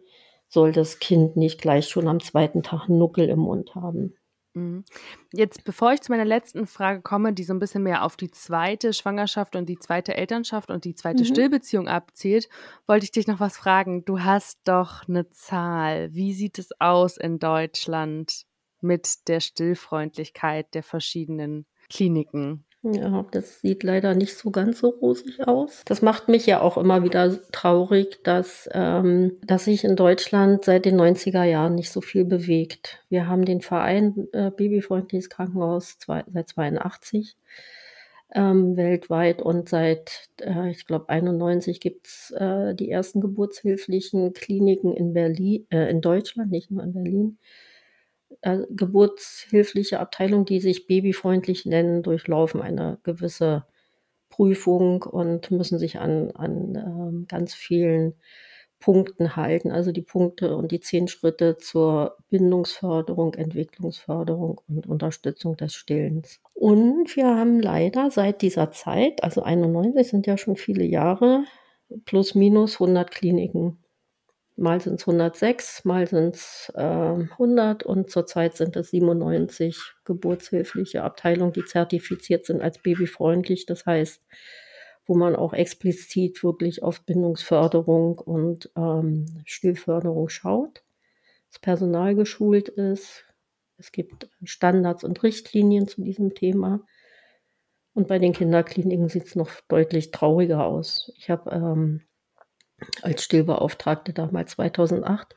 soll 0.47 0.73
das 0.73 0.99
Kind 0.99 1.37
nicht 1.37 1.61
gleich 1.61 1.87
schon 1.87 2.07
am 2.07 2.19
zweiten 2.19 2.61
Tag 2.61 2.89
einen 2.89 2.99
Nuckel 2.99 3.29
im 3.29 3.39
Mund 3.39 3.73
haben? 3.73 4.15
Mhm. 4.59 4.83
Jetzt, 5.31 5.63
bevor 5.63 5.93
ich 5.93 6.01
zu 6.01 6.11
meiner 6.11 6.25
letzten 6.25 6.67
Frage 6.67 7.01
komme, 7.01 7.33
die 7.33 7.43
so 7.43 7.53
ein 7.53 7.59
bisschen 7.59 7.83
mehr 7.83 8.03
auf 8.03 8.17
die 8.17 8.31
zweite 8.31 8.93
Schwangerschaft 8.93 9.55
und 9.55 9.67
die 9.67 9.79
zweite 9.79 10.15
Elternschaft 10.15 10.69
und 10.69 10.85
die 10.85 10.95
zweite 10.95 11.23
mhm. 11.23 11.27
Stillbeziehung 11.27 11.87
abzielt, 11.87 12.49
wollte 12.87 13.05
ich 13.05 13.11
dich 13.11 13.27
noch 13.27 13.39
was 13.39 13.57
fragen. 13.57 14.05
Du 14.05 14.21
hast 14.21 14.59
doch 14.65 15.07
eine 15.07 15.29
Zahl. 15.29 16.13
Wie 16.13 16.33
sieht 16.33 16.59
es 16.59 16.69
aus 16.79 17.17
in 17.17 17.39
Deutschland 17.39 18.45
mit 18.81 19.27
der 19.27 19.39
Stillfreundlichkeit 19.39 20.73
der 20.73 20.83
verschiedenen 20.83 21.65
Kliniken? 21.89 22.65
Ja, 22.81 23.25
das 23.31 23.59
sieht 23.59 23.83
leider 23.83 24.15
nicht 24.15 24.37
so 24.37 24.51
ganz 24.51 24.79
so 24.79 24.87
rosig 24.87 25.45
aus. 25.45 25.81
Das 25.85 26.01
macht 26.01 26.29
mich 26.29 26.45
ja 26.45 26.61
auch 26.61 26.77
immer 26.77 27.03
wieder 27.03 27.37
traurig, 27.51 28.23
dass, 28.23 28.69
ähm, 28.71 29.37
dass 29.45 29.65
sich 29.65 29.83
in 29.83 29.97
Deutschland 29.97 30.63
seit 30.63 30.85
den 30.85 30.95
90er 30.95 31.43
Jahren 31.43 31.75
nicht 31.75 31.91
so 31.91 31.99
viel 31.99 32.23
bewegt. 32.23 33.03
Wir 33.09 33.27
haben 33.27 33.43
den 33.43 33.59
Verein 33.59 34.29
äh, 34.31 34.49
Babyfreundliches 34.49 35.29
Krankenhaus 35.29 35.99
zwei, 35.99 36.23
seit 36.31 36.47
82 36.47 37.35
ähm, 38.33 38.77
weltweit 38.77 39.41
und 39.41 39.67
seit, 39.67 40.29
äh, 40.39 40.69
ich 40.69 40.85
glaube, 40.85 41.09
91 41.09 41.81
gibt's 41.81 42.31
äh, 42.31 42.75
die 42.75 42.89
ersten 42.89 43.19
geburtshilflichen 43.19 44.31
Kliniken 44.31 44.93
in 44.93 45.11
Berlin, 45.11 45.65
äh, 45.69 45.89
in 45.89 45.99
Deutschland, 45.99 46.49
nicht 46.51 46.71
nur 46.71 46.83
in 46.83 46.93
Berlin 46.93 47.39
äh, 48.41 48.59
geburtshilfliche 48.69 49.99
Abteilung, 49.99 50.45
die 50.45 50.59
sich 50.59 50.87
babyfreundlich 50.87 51.65
nennen, 51.65 52.03
durchlaufen 52.03 52.61
eine 52.61 52.99
gewisse 53.03 53.65
Prüfung 54.29 55.03
und 55.03 55.51
müssen 55.51 55.79
sich 55.79 55.99
an, 55.99 56.31
an 56.31 56.75
ähm, 56.75 57.25
ganz 57.27 57.53
vielen 57.53 58.13
Punkten 58.79 59.35
halten, 59.35 59.71
also 59.71 59.91
die 59.91 60.01
Punkte 60.01 60.55
und 60.55 60.71
die 60.71 60.79
zehn 60.79 61.09
Schritte 61.09 61.57
zur 61.57 62.15
Bindungsförderung, 62.29 63.33
Entwicklungsförderung 63.33 64.61
und 64.69 64.87
Unterstützung 64.87 65.57
des 65.57 65.73
Stillens. 65.73 66.39
Und 66.53 67.13
wir 67.15 67.25
haben 67.27 67.59
leider 67.59 68.09
seit 68.09 68.41
dieser 68.41 68.71
Zeit, 68.71 69.21
also 69.23 69.41
91 69.43 70.07
sind 70.07 70.27
ja 70.27 70.37
schon 70.37 70.55
viele 70.55 70.85
Jahre, 70.85 71.43
plus 72.05 72.35
minus 72.35 72.75
100 72.75 73.11
Kliniken 73.11 73.79
Mal 74.59 74.81
sind 74.81 74.99
es 74.99 75.07
106, 75.07 75.85
mal 75.85 76.05
sind 76.05 76.35
es 76.35 76.69
äh, 76.75 76.81
100 76.81 77.83
und 77.83 78.09
zurzeit 78.11 78.57
sind 78.57 78.75
es 78.75 78.89
97 78.89 79.93
geburtshilfliche 80.03 81.01
Abteilungen, 81.03 81.53
die 81.53 81.63
zertifiziert 81.63 82.45
sind 82.45 82.61
als 82.61 82.77
babyfreundlich. 82.79 83.65
Das 83.65 83.85
heißt, 83.85 84.21
wo 85.05 85.15
man 85.15 85.37
auch 85.37 85.53
explizit 85.53 86.43
wirklich 86.43 86.83
auf 86.83 87.05
Bindungsförderung 87.05 88.19
und 88.19 88.69
ähm, 88.75 89.43
Stillförderung 89.45 90.27
schaut. 90.27 90.83
Das 91.49 91.59
Personal 91.59 92.13
geschult 92.13 92.67
ist. 92.67 93.23
Es 93.77 93.93
gibt 93.93 94.29
Standards 94.43 95.05
und 95.05 95.23
Richtlinien 95.23 95.87
zu 95.87 96.01
diesem 96.01 96.35
Thema. 96.35 96.81
Und 97.93 98.09
bei 98.09 98.19
den 98.19 98.33
Kinderkliniken 98.33 99.07
sieht 99.07 99.25
es 99.25 99.35
noch 99.35 99.49
deutlich 99.69 100.11
trauriger 100.11 100.65
aus. 100.65 101.13
Ich 101.15 101.29
habe 101.29 101.49
ähm, 101.49 102.01
als 103.01 103.23
Stillbeauftragte 103.23 104.13
damals 104.13 104.51
2008 104.51 105.35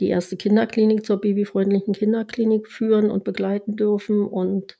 die 0.00 0.08
erste 0.08 0.36
Kinderklinik 0.36 1.04
zur 1.04 1.20
babyfreundlichen 1.20 1.94
Kinderklinik 1.94 2.68
führen 2.68 3.10
und 3.10 3.24
begleiten 3.24 3.76
dürfen. 3.76 4.26
Und 4.26 4.78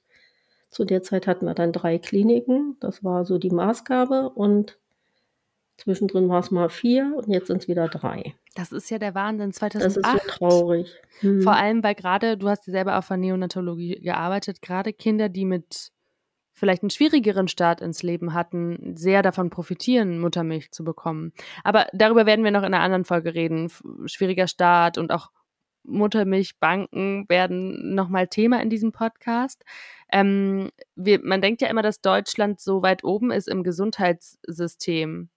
zu 0.71 0.85
der 0.85 1.03
Zeit 1.03 1.27
hatten 1.27 1.47
wir 1.47 1.55
dann 1.55 1.73
drei 1.73 1.99
Kliniken. 1.99 2.77
Das 2.81 3.03
war 3.03 3.25
so 3.25 3.39
die 3.39 3.51
Maßgabe. 3.51 4.31
Und 4.31 4.79
zwischendrin 5.77 6.29
war 6.29 6.41
es 6.41 6.51
mal 6.51 6.69
vier 6.69 7.15
und 7.17 7.33
jetzt 7.33 7.49
sind 7.49 7.63
es 7.63 7.69
wieder 7.69 7.89
drei. 7.89 8.35
Das 8.55 8.73
ist 8.73 8.91
ja 8.91 8.99
der 8.99 9.15
Wahnsinn. 9.15 9.53
2008. 9.53 9.97
Das 9.97 9.97
ist 9.97 10.23
so 10.23 10.31
traurig. 10.39 10.95
Hm. 11.21 11.43
Vor 11.43 11.55
allem, 11.55 11.83
weil 11.83 11.95
gerade, 11.95 12.37
du 12.37 12.49
hast 12.49 12.67
ja 12.67 12.73
selber 12.73 12.99
auf 12.99 13.09
der 13.09 13.17
Neonatologie 13.17 14.01
gearbeitet, 14.01 14.63
gerade 14.63 14.93
Kinder, 14.93 15.29
die 15.29 15.45
mit 15.45 15.91
vielleicht 16.59 16.83
einen 16.83 16.91
schwierigeren 16.91 17.49
Start 17.49 17.81
ins 17.81 18.03
Leben 18.03 18.35
hatten, 18.35 18.97
sehr 18.97 19.23
davon 19.23 19.51
profitieren, 19.51 20.21
Muttermilch 20.21 20.71
zu 20.73 20.85
bekommen. 20.85 21.33
Aber 21.65 21.87
darüber 21.93 22.27
werden 22.27 22.45
wir 22.45 22.51
noch 22.51 22.63
in 22.63 22.75
einer 22.75 22.81
anderen 22.83 23.05
Folge 23.05 23.35
reden. 23.35 23.71
Schwieriger 24.07 24.49
Start 24.49 24.99
und 24.99 25.13
auch 25.13 25.31
Muttermilchbanken 25.85 27.27
werden 27.29 27.95
nochmal 27.95 28.29
Thema 28.29 28.61
in 28.61 28.71
diesem 28.71 28.93
Podcast. 28.93 29.65
Ähm, 30.13 30.71
wir, 30.97 31.21
man 31.23 31.41
denkt 31.41 31.63
ja 31.63 31.69
immer, 31.69 31.83
dass 31.83 32.01
Deutschland 32.01 32.61
so 32.61 32.83
weit 32.83 33.05
oben 33.05 33.31
ist 33.31 33.49
im 33.49 33.63
Gesundheitssystem. 33.63 35.31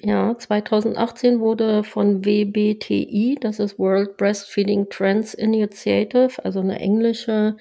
Ja, 0.00 0.38
2018 0.38 1.40
wurde 1.40 1.82
von 1.82 2.24
WBTI, 2.24 3.36
das 3.40 3.58
ist 3.58 3.80
World 3.80 4.16
Breastfeeding 4.16 4.88
Trends 4.90 5.34
Initiative, 5.34 6.44
also 6.44 6.60
eine 6.60 6.78
englische 6.78 7.56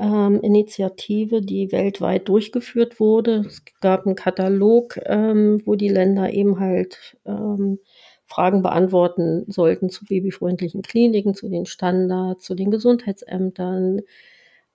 ähm, 0.00 0.40
Initiative, 0.42 1.42
die 1.42 1.70
weltweit 1.72 2.28
durchgeführt 2.28 2.98
wurde. 3.00 3.44
Es 3.46 3.62
gab 3.80 4.06
einen 4.06 4.16
Katalog, 4.16 4.98
ähm, 5.04 5.60
wo 5.66 5.74
die 5.76 5.88
Länder 5.88 6.32
eben 6.32 6.58
halt 6.58 7.18
ähm, 7.26 7.78
Fragen 8.26 8.62
beantworten 8.62 9.44
sollten 9.48 9.90
zu 9.90 10.04
babyfreundlichen 10.06 10.82
Kliniken, 10.82 11.34
zu 11.34 11.48
den 11.48 11.66
Standards, 11.66 12.44
zu 12.44 12.54
den 12.54 12.70
Gesundheitsämtern, 12.70 14.02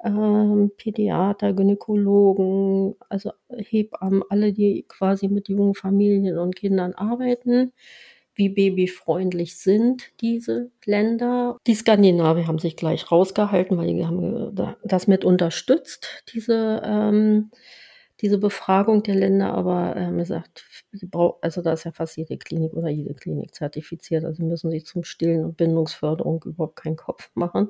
ähm, 0.03 0.71
Pädiater, 0.77 1.53
Gynäkologen, 1.53 2.95
also 3.09 3.31
Hebammen, 3.49 4.23
alle, 4.29 4.53
die 4.53 4.85
quasi 4.87 5.27
mit 5.29 5.49
jungen 5.49 5.73
Familien 5.73 6.37
und 6.37 6.55
Kindern 6.55 6.93
arbeiten 6.93 7.71
wie 8.35 8.49
babyfreundlich 8.49 9.57
sind 9.57 10.11
diese 10.21 10.71
Länder. 10.85 11.57
Die 11.65 11.75
Skandinavier 11.75 12.47
haben 12.47 12.59
sich 12.59 12.75
gleich 12.75 13.11
rausgehalten, 13.11 13.77
weil 13.77 13.87
die 13.87 14.05
haben 14.05 14.55
das 14.83 15.07
mit 15.07 15.25
unterstützt, 15.25 16.23
diese, 16.33 16.81
ähm, 16.85 17.51
diese 18.21 18.37
Befragung 18.37 19.03
der 19.03 19.15
Länder, 19.15 19.53
aber 19.53 19.95
ähm, 19.95 20.17
gesagt, 20.17 20.65
also 21.41 21.61
da 21.61 21.73
ist 21.73 21.85
ja 21.85 21.91
fast 21.91 22.17
jede 22.17 22.37
Klinik 22.37 22.73
oder 22.73 22.89
jede 22.89 23.13
Klinik 23.13 23.53
zertifiziert, 23.53 24.25
also 24.25 24.43
müssen 24.43 24.71
sich 24.71 24.85
zum 24.85 25.03
Stillen 25.03 25.45
und 25.45 25.57
Bindungsförderung 25.57 26.43
überhaupt 26.45 26.77
keinen 26.77 26.97
Kopf 26.97 27.31
machen. 27.33 27.69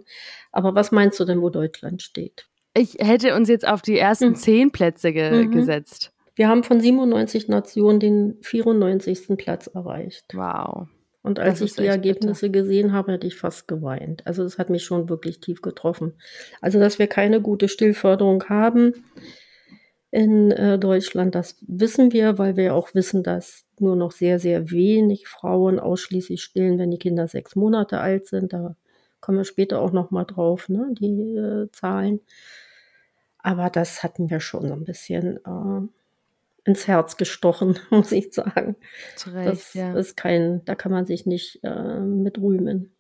Aber 0.52 0.76
was 0.76 0.92
meinst 0.92 1.20
du 1.20 1.26
denn, 1.26 1.42
wo 1.42 1.50
Deutschland 1.50 2.02
steht? 2.02 2.48
Ich 2.78 2.96
hätte 3.00 3.36
uns 3.36 3.48
jetzt 3.50 3.68
auf 3.68 3.82
die 3.82 3.98
ersten 3.98 4.30
hm. 4.30 4.36
zehn 4.36 4.72
Plätze 4.72 5.14
ge 5.14 5.46
mhm. 5.46 5.52
gesetzt. 5.52 6.12
Wir 6.36 6.50
haben 6.50 6.64
von 6.64 6.80
97 6.80 7.48
Nationen 7.48 8.00
den 8.00 8.38
94. 8.42 9.38
Platz 9.38 9.68
erreicht. 9.68 10.26
Wow. 10.34 10.88
Und 11.24 11.40
als 11.40 11.62
ich 11.62 11.74
die 11.74 11.88
Ergebnisse 11.88 12.50
bitter. 12.50 12.64
gesehen 12.64 12.94
habe, 12.94 13.14
hätte 13.14 13.26
ich 13.26 13.36
fast 13.36 13.68
geweint. 13.68 14.22
Also 14.28 14.44
das 14.44 14.60
hat 14.60 14.70
mich 14.70 14.84
schon 14.84 15.10
wirklich 15.10 15.40
tief 15.40 15.62
getroffen. 15.64 16.14
Also 16.62 16.80
dass 16.80 17.00
wir 17.00 17.08
keine 17.08 17.42
gute 17.42 17.68
Stillförderung 17.68 18.44
haben 18.48 18.94
in 20.12 20.52
äh, 20.52 20.78
Deutschland, 20.78 21.34
das 21.34 21.58
wissen 21.68 22.14
wir, 22.14 22.38
weil 22.38 22.56
wir 22.58 22.76
auch 22.76 22.94
wissen, 22.94 23.24
dass 23.24 23.66
nur 23.80 23.96
noch 23.96 24.12
sehr, 24.12 24.40
sehr 24.40 24.70
wenig 24.70 25.28
Frauen 25.28 25.80
ausschließlich 25.80 26.44
stillen, 26.44 26.78
wenn 26.78 26.92
die 26.92 27.00
Kinder 27.00 27.28
sechs 27.28 27.56
Monate 27.56 28.00
alt 28.00 28.28
sind. 28.28 28.54
Da 28.54 28.76
kommen 29.20 29.40
wir 29.40 29.46
später 29.46 29.82
auch 29.82 29.92
noch 29.92 30.12
mal 30.12 30.26
drauf, 30.26 30.70
ne, 30.70 30.90
die 30.92 31.36
äh, 31.36 31.72
Zahlen. 31.72 32.20
Aber 33.40 33.70
das 33.70 34.04
hatten 34.04 34.30
wir 34.30 34.40
schon 34.40 34.68
so 34.68 34.74
ein 34.74 34.86
bisschen 34.86 35.38
äh, 35.38 35.88
ins 36.66 36.88
Herz 36.88 37.16
gestochen, 37.16 37.80
muss 37.90 38.12
ich 38.12 38.34
sagen. 38.34 38.76
Zu 39.16 39.30
Recht, 39.32 39.52
das 39.52 39.74
ja. 39.74 39.94
ist 39.96 40.18
kein, 40.18 40.66
da 40.66 40.76
kann 40.76 40.92
man 40.92 41.06
sich 41.06 41.26
nicht 41.26 41.60
äh, 41.64 42.00
mit 42.00 42.38
rühmen. 42.40 42.96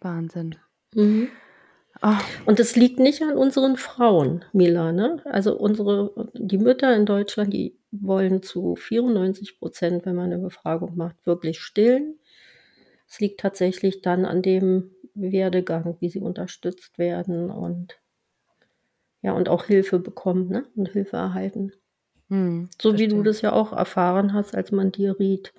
Wahnsinn. 0.00 0.56
Mhm. 0.94 1.28
Oh. 2.02 2.08
Und 2.46 2.60
es 2.60 2.76
liegt 2.76 2.98
nicht 2.98 3.22
an 3.22 3.36
unseren 3.36 3.76
Frauen, 3.76 4.44
Mila. 4.52 4.92
Ne? 4.92 5.22
Also 5.24 5.56
unsere, 5.56 6.30
die 6.34 6.58
Mütter 6.58 6.94
in 6.94 7.06
Deutschland, 7.06 7.52
die 7.52 7.78
wollen 7.90 8.42
zu 8.42 8.76
94 8.76 9.58
Prozent, 9.58 10.04
wenn 10.04 10.16
man 10.16 10.32
eine 10.32 10.38
Befragung 10.38 10.96
macht, 10.96 11.16
wirklich 11.24 11.60
stillen. 11.60 12.18
Es 13.08 13.20
liegt 13.20 13.40
tatsächlich 13.40 14.02
dann 14.02 14.24
an 14.24 14.42
dem 14.42 14.90
Werdegang, 15.14 15.96
wie 16.00 16.08
sie 16.08 16.20
unterstützt 16.20 16.98
werden 16.98 17.50
und 17.50 17.98
ja, 19.22 19.32
und 19.32 19.48
auch 19.48 19.64
Hilfe 19.64 19.98
bekommen 20.00 20.48
ne? 20.48 20.66
und 20.76 20.90
Hilfe 20.90 21.16
erhalten. 21.16 21.72
Hm, 22.34 22.68
so 22.80 22.90
verstehe. 22.90 23.10
wie 23.10 23.14
du 23.14 23.22
das 23.22 23.42
ja 23.42 23.52
auch 23.52 23.72
erfahren 23.72 24.32
hast, 24.32 24.54
als 24.56 24.72
man 24.72 24.90
dir 24.90 25.18
riet, 25.18 25.54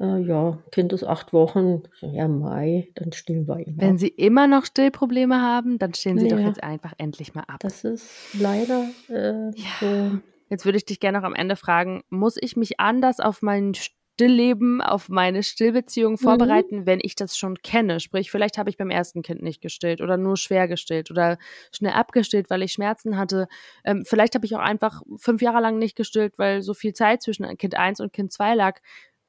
äh, 0.00 0.18
ja, 0.18 0.58
Kind 0.72 0.92
ist 0.92 1.04
acht 1.04 1.32
Wochen, 1.32 1.82
ja, 2.00 2.26
Mai, 2.26 2.88
dann 2.94 3.12
stillen 3.12 3.46
wir 3.46 3.58
ihn. 3.60 3.76
Wenn 3.76 3.98
Sie 3.98 4.08
immer 4.08 4.46
noch 4.46 4.64
Stillprobleme 4.64 5.40
haben, 5.40 5.78
dann 5.78 5.92
stillen 5.92 6.18
Sie 6.18 6.28
ja. 6.28 6.36
doch 6.36 6.42
jetzt 6.42 6.62
einfach 6.62 6.94
endlich 6.96 7.34
mal 7.34 7.44
ab. 7.46 7.60
Das 7.60 7.84
ist 7.84 8.08
leider 8.34 8.88
äh, 9.08 9.50
ja. 9.54 9.70
so. 9.80 10.18
Jetzt 10.48 10.64
würde 10.64 10.78
ich 10.78 10.84
dich 10.86 11.00
gerne 11.00 11.18
noch 11.18 11.26
am 11.26 11.34
Ende 11.34 11.56
fragen, 11.56 12.02
muss 12.08 12.36
ich 12.40 12.56
mich 12.56 12.80
anders 12.80 13.20
auf 13.20 13.42
mein 13.42 13.74
Stillleben, 14.14 14.80
auf 14.80 15.08
meine 15.08 15.42
Stillbeziehung 15.42 16.12
mhm. 16.12 16.18
vorbereiten, 16.18 16.80
mhm. 16.80 16.86
wenn 16.86 17.00
ich 17.02 17.16
das 17.16 17.36
schon 17.36 17.56
kenne? 17.56 17.98
Sprich, 17.98 18.30
vielleicht 18.30 18.58
habe 18.58 18.70
ich 18.70 18.76
beim 18.76 18.90
ersten 18.90 19.22
Kind 19.22 19.42
nicht 19.42 19.60
gestillt 19.60 20.00
oder 20.00 20.16
nur 20.16 20.36
schwer 20.36 20.68
gestillt 20.68 21.10
oder 21.10 21.36
schnell 21.72 21.94
abgestillt, 21.94 22.48
weil 22.48 22.62
ich 22.62 22.72
Schmerzen 22.72 23.16
hatte. 23.16 23.48
Ähm, 23.84 24.04
vielleicht 24.06 24.36
habe 24.36 24.46
ich 24.46 24.54
auch 24.54 24.60
einfach 24.60 25.02
fünf 25.16 25.42
Jahre 25.42 25.60
lang 25.60 25.78
nicht 25.78 25.96
gestillt, 25.96 26.38
weil 26.38 26.62
so 26.62 26.74
viel 26.74 26.92
Zeit 26.92 27.22
zwischen 27.22 27.44
Kind 27.58 27.76
1 27.76 27.98
und 27.98 28.12
Kind 28.12 28.32
2 28.32 28.54
lag. 28.54 28.80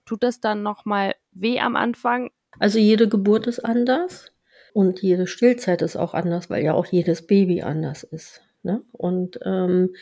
Tut 0.05 0.21
das 0.21 0.39
dann 0.39 0.61
nochmal 0.61 1.15
weh 1.31 1.59
am 1.59 1.75
Anfang? 1.75 2.29
Also 2.59 2.77
jede 2.77 3.09
Geburt 3.09 3.47
ist 3.47 3.59
anders 3.65 4.31
und 4.73 5.01
jede 5.01 5.25
Stillzeit 5.25 5.81
ist 5.81 5.95
auch 5.95 6.13
anders, 6.13 6.51
weil 6.51 6.63
ja 6.63 6.73
auch 6.73 6.85
jedes 6.85 7.25
Baby 7.25 7.63
anders 7.63 8.03
ist. 8.03 8.43
Ne? 8.61 8.83
Und, 8.91 9.39
ähm, 9.43 9.95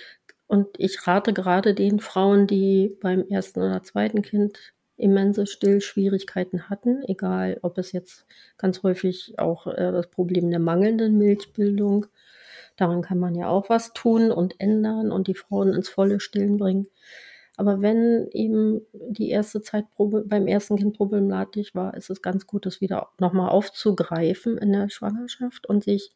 und 0.48 0.68
ich 0.78 1.08
rate 1.08 1.32
gerade 1.32 1.74
den 1.74 2.02
Frauen, 2.02 2.48
die 2.48 2.98
beim 3.02 3.26
ersten 3.30 3.62
oder 3.62 3.82
zweiten 3.82 4.22
Kind 4.22 4.73
immense 4.98 5.48
Stillschwierigkeiten 5.48 6.70
hatten, 6.70 7.04
egal 7.08 7.60
ob 7.62 7.78
es 7.78 7.92
jetzt 7.92 8.26
ganz 8.58 8.84
häufig 8.84 9.34
auch 9.38 9.68
äh, 9.68 9.92
das 9.92 10.08
Problem 10.08 10.50
der 10.50 10.60
mangelnden 10.60 11.18
Milchbildung, 11.18 12.06
daran 12.76 13.02
kann 13.02 13.20
man 13.20 13.36
ja 13.36 13.48
auch 13.50 13.70
was 13.70 13.94
tun 13.94 14.32
und 14.32 14.60
ändern 14.60 15.12
und 15.12 15.28
die 15.28 15.36
Frauen 15.36 15.74
ins 15.74 15.90
volle 15.90 16.20
Stillen 16.20 16.58
bringen. 16.58 16.88
Aber 17.56 17.82
wenn 17.82 18.28
eben 18.32 18.82
die 18.92 19.30
erste 19.30 19.62
Zeit 19.62 19.86
beim 19.98 20.48
ersten 20.48 20.76
Kind 20.78 20.98
problematisch 20.98 21.76
war, 21.76 21.94
ist 21.96 22.10
es 22.10 22.22
ganz 22.22 22.48
gut, 22.48 22.66
das 22.66 22.82
wieder 22.82 23.10
nochmal 23.20 23.50
aufzugreifen 23.50 24.58
in 24.58 24.74
der 24.74 24.90
Schwangerschaft 24.90 25.68
und 25.68 25.84
sich 25.84 26.12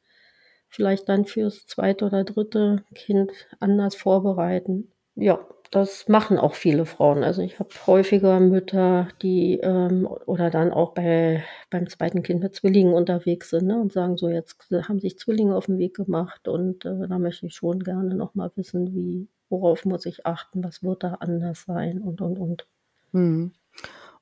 vielleicht 0.68 1.08
dann 1.10 1.26
fürs 1.26 1.68
zweite 1.68 2.06
oder 2.06 2.24
dritte 2.24 2.84
Kind 2.96 3.32
anders 3.60 3.96
vorbereiten. 3.96 4.92
Ja, 5.16 5.40
das 5.72 6.08
machen 6.08 6.38
auch 6.38 6.56
viele 6.56 6.86
Frauen. 6.86 7.24
Also 7.24 7.42
ich 7.42 7.60
habe 7.60 7.70
häufiger 7.86 8.40
Mütter, 8.40 9.08
die 9.22 9.60
ähm, 9.62 10.08
oder 10.26 10.50
dann 10.50 10.72
auch 10.72 10.94
bei, 10.94 11.44
beim 11.70 11.88
zweiten 11.88 12.24
Kind 12.24 12.42
mit 12.42 12.56
Zwillingen 12.56 12.94
unterwegs 12.94 13.50
sind 13.50 13.68
ne, 13.68 13.80
und 13.80 13.92
sagen 13.94 14.18
so, 14.18 14.30
jetzt 14.30 14.58
haben 14.88 15.00
sich 15.00 15.18
Zwillinge 15.18 15.56
auf 15.56 15.68
den 15.68 15.78
Weg 15.78 15.96
gemacht 15.96 16.48
und 16.48 16.86
äh, 16.86 17.08
da 17.08 17.20
möchte 17.20 17.48
ich 17.48 17.56
schon 17.56 17.84
gerne 17.84 18.16
nochmal 18.16 18.52
wissen, 18.56 18.94
wie, 18.94 19.28
worauf 19.50 19.86
muss 19.86 20.06
ich 20.06 20.26
achten, 20.26 20.64
was 20.64 20.84
wird 20.84 21.04
da 21.04 21.16
anders 21.16 21.64
sein 21.64 22.02
und, 22.02 22.22
und, 22.22 22.40
und. 22.40 22.68
Hm. 23.14 23.54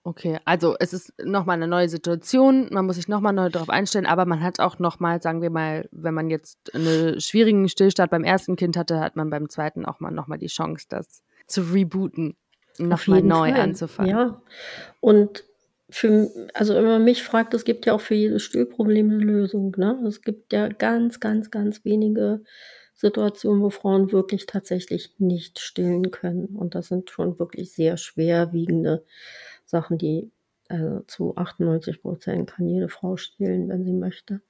Okay, 0.07 0.37
also 0.45 0.75
es 0.79 0.93
ist 0.93 1.13
nochmal 1.23 1.55
eine 1.55 1.67
neue 1.67 1.89
Situation, 1.89 2.67
man 2.69 2.85
muss 2.85 2.97
sich 2.97 3.07
nochmal 3.07 3.33
neu 3.33 3.49
darauf 3.49 3.71
einstellen, 3.71 4.05
aber 4.05 4.27
man 4.27 4.43
hat 4.43 4.59
auch 4.59 4.77
nochmal, 4.77 5.19
sagen 5.19 5.41
wir 5.41 5.49
mal, 5.49 5.89
wenn 5.91 6.13
man 6.13 6.29
jetzt 6.29 6.75
einen 6.75 7.19
schwierigen 7.19 7.67
Stillstand 7.67 8.11
beim 8.11 8.23
ersten 8.23 8.55
Kind 8.55 8.77
hatte, 8.77 8.99
hat 8.99 9.15
man 9.15 9.31
beim 9.31 9.49
zweiten 9.49 9.83
auch 9.83 9.99
mal 9.99 10.11
nochmal 10.11 10.37
die 10.37 10.45
Chance, 10.45 10.85
das 10.89 11.23
zu 11.47 11.61
rebooten, 11.61 12.37
nochmal 12.77 13.23
neu 13.23 13.49
Fall. 13.49 13.59
anzufangen. 13.59 14.11
Ja, 14.11 14.41
und 14.99 15.43
für, 15.89 16.29
also 16.53 16.75
wenn 16.75 16.85
man 16.85 17.03
mich 17.03 17.23
fragt, 17.23 17.55
es 17.55 17.65
gibt 17.65 17.87
ja 17.87 17.93
auch 17.93 18.01
für 18.01 18.13
jedes 18.13 18.43
Stillproblem 18.43 19.09
eine 19.09 19.17
Lösung. 19.17 19.73
Ne? 19.75 20.03
Es 20.07 20.21
gibt 20.21 20.53
ja 20.53 20.67
ganz, 20.67 21.19
ganz, 21.19 21.49
ganz 21.49 21.83
wenige 21.83 22.43
Situationen, 22.93 23.63
wo 23.63 23.71
Frauen 23.71 24.11
wirklich 24.11 24.45
tatsächlich 24.45 25.15
nicht 25.17 25.59
stillen 25.59 26.11
können. 26.11 26.55
Und 26.55 26.75
das 26.75 26.89
sind 26.89 27.09
schon 27.09 27.39
wirklich 27.39 27.73
sehr 27.73 27.97
schwerwiegende 27.97 29.03
Sachen, 29.65 29.97
die 29.97 30.31
also 30.67 31.01
zu 31.01 31.35
98 31.35 32.01
Prozent 32.01 32.49
kann 32.49 32.67
jede 32.67 32.89
Frau 32.89 33.17
stillen, 33.17 33.69
wenn 33.69 33.83
sie 33.83 33.93
möchte. 33.93 34.41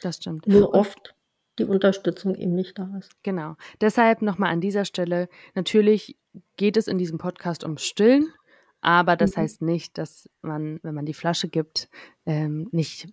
Das 0.00 0.16
stimmt. 0.16 0.46
Nur 0.46 0.74
oft 0.74 1.14
die 1.58 1.64
Unterstützung 1.64 2.34
eben 2.34 2.54
nicht 2.54 2.78
da 2.78 2.90
ist. 2.98 3.12
Genau. 3.22 3.56
Deshalb 3.80 4.22
nochmal 4.22 4.50
an 4.50 4.60
dieser 4.60 4.84
Stelle, 4.84 5.28
natürlich 5.54 6.18
geht 6.56 6.76
es 6.76 6.88
in 6.88 6.98
diesem 6.98 7.18
Podcast 7.18 7.62
um 7.62 7.76
Stillen, 7.76 8.32
aber 8.80 9.16
das 9.16 9.36
mhm. 9.36 9.42
heißt 9.42 9.62
nicht, 9.62 9.98
dass 9.98 10.28
man, 10.40 10.80
wenn 10.82 10.94
man 10.94 11.06
die 11.06 11.14
Flasche 11.14 11.48
gibt, 11.48 11.88
ähm, 12.26 12.68
nicht 12.72 13.12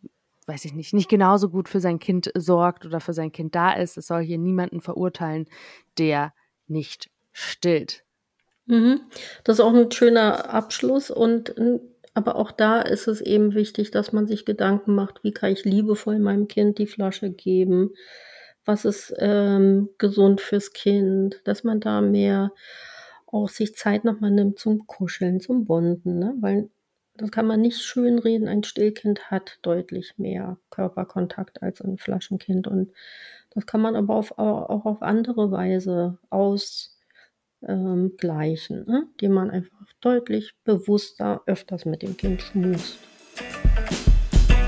weiß 0.50 0.66
ich 0.66 0.74
nicht, 0.74 0.94
nicht 0.94 1.10
genauso 1.10 1.50
gut 1.50 1.70
für 1.70 1.80
sein 1.80 2.00
Kind 2.00 2.32
sorgt 2.36 2.84
oder 2.84 3.00
für 3.00 3.14
sein 3.14 3.32
Kind 3.32 3.54
da 3.54 3.72
ist. 3.72 3.98
Es 3.98 4.08
soll 4.08 4.24
hier 4.24 4.40
niemanden 4.40 4.82
verurteilen, 4.82 5.46
der 6.00 6.34
nicht 6.68 7.12
stillt. 7.32 8.04
Mhm. 8.70 9.02
Das 9.44 9.58
ist 9.58 9.66
auch 9.66 9.74
ein 9.74 9.92
schöner 9.92 10.54
Abschluss 10.54 11.10
und 11.10 11.56
aber 12.14 12.36
auch 12.36 12.52
da 12.52 12.82
ist 12.82 13.08
es 13.08 13.20
eben 13.20 13.56
wichtig, 13.56 13.90
dass 13.90 14.14
man 14.14 14.28
sich 14.28 14.46
Gedanken 14.46 14.94
macht, 14.94 15.24
wie 15.24 15.32
kann 15.32 15.52
ich 15.52 15.66
liebevoll 15.66 16.20
meinem 16.20 16.48
Kind 16.48 16.78
die 16.78 16.86
Flasche 16.86 17.32
geben, 17.32 17.94
was 18.66 18.86
ist 18.86 19.14
ähm, 19.18 19.90
gesund 19.98 20.40
fürs 20.40 20.72
Kind, 20.74 21.42
dass 21.46 21.64
man 21.64 21.80
da 21.80 22.02
mehr 22.02 22.52
auch 23.26 23.50
sich 23.50 23.76
Zeit 23.76 24.06
nochmal 24.06 24.32
nimmt 24.32 24.60
zum 24.60 24.86
Kuscheln, 24.86 25.40
zum 25.40 25.66
Bonden, 25.66 26.20
ne? 26.20 26.36
weil 26.40 26.70
das 27.16 27.32
kann 27.32 27.48
man 27.48 27.62
nicht 27.62 27.82
schönreden. 27.82 28.48
Ein 28.48 28.64
Stillkind 28.64 29.32
hat 29.32 29.58
deutlich 29.64 30.14
mehr 30.18 30.58
Körperkontakt 30.70 31.64
als 31.64 31.82
ein 31.82 31.98
Flaschenkind. 31.98 32.68
Und 32.68 32.92
das 33.50 33.66
kann 33.66 33.82
man 33.82 33.96
aber 33.96 34.16
auf, 34.16 34.38
auch 34.38 34.86
auf 34.86 35.02
andere 35.02 35.52
Weise 35.52 36.18
ausgleichen, 36.30 36.99
ähm, 37.68 38.14
ne? 38.22 39.08
indem 39.12 39.32
man 39.32 39.50
einfach 39.50 39.88
deutlich 40.02 40.54
bewusster 40.64 41.42
öfters 41.46 41.86
mit 41.86 42.02
dem 42.02 42.18
Kind 42.18 42.42
schmust. 42.42 42.98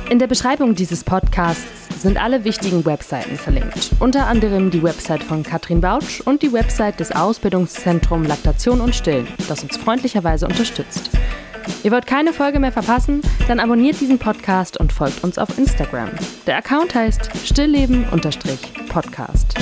In 0.10 0.20
der 0.20 0.28
Beschreibung 0.28 0.76
dieses 0.76 1.06
Podcasts 1.06 1.88
sind 2.02 2.22
alle 2.22 2.44
wichtigen 2.44 2.86
Webseiten 2.86 3.38
verlinkt. 3.38 3.92
Unter 4.00 4.28
anderem 4.28 4.72
die 4.72 4.84
Website 4.84 5.24
von 5.24 5.44
Katrin 5.44 5.80
Bautsch 5.80 6.20
und 6.22 6.42
die 6.42 6.52
Website 6.52 7.00
des 7.00 7.14
Ausbildungszentrums 7.14 8.28
Laktation 8.28 8.82
und 8.82 8.94
Stillen, 8.94 9.28
das 9.48 9.64
uns 9.64 9.78
freundlicherweise 9.78 10.48
unterstützt. 10.48 11.12
Ihr 11.84 11.92
wollt 11.92 12.08
keine 12.08 12.34
Folge 12.34 12.60
mehr 12.60 12.72
verpassen? 12.72 13.22
Dann 13.48 13.60
abonniert 13.60 14.02
diesen 14.02 14.20
Podcast 14.20 14.78
und 14.78 14.92
folgt 14.92 15.24
uns 15.24 15.38
auf 15.38 15.58
Instagram. 15.58 16.10
Der 16.46 16.58
Account 16.58 16.94
heißt 16.94 17.30
stillleben-podcast. 17.46 19.56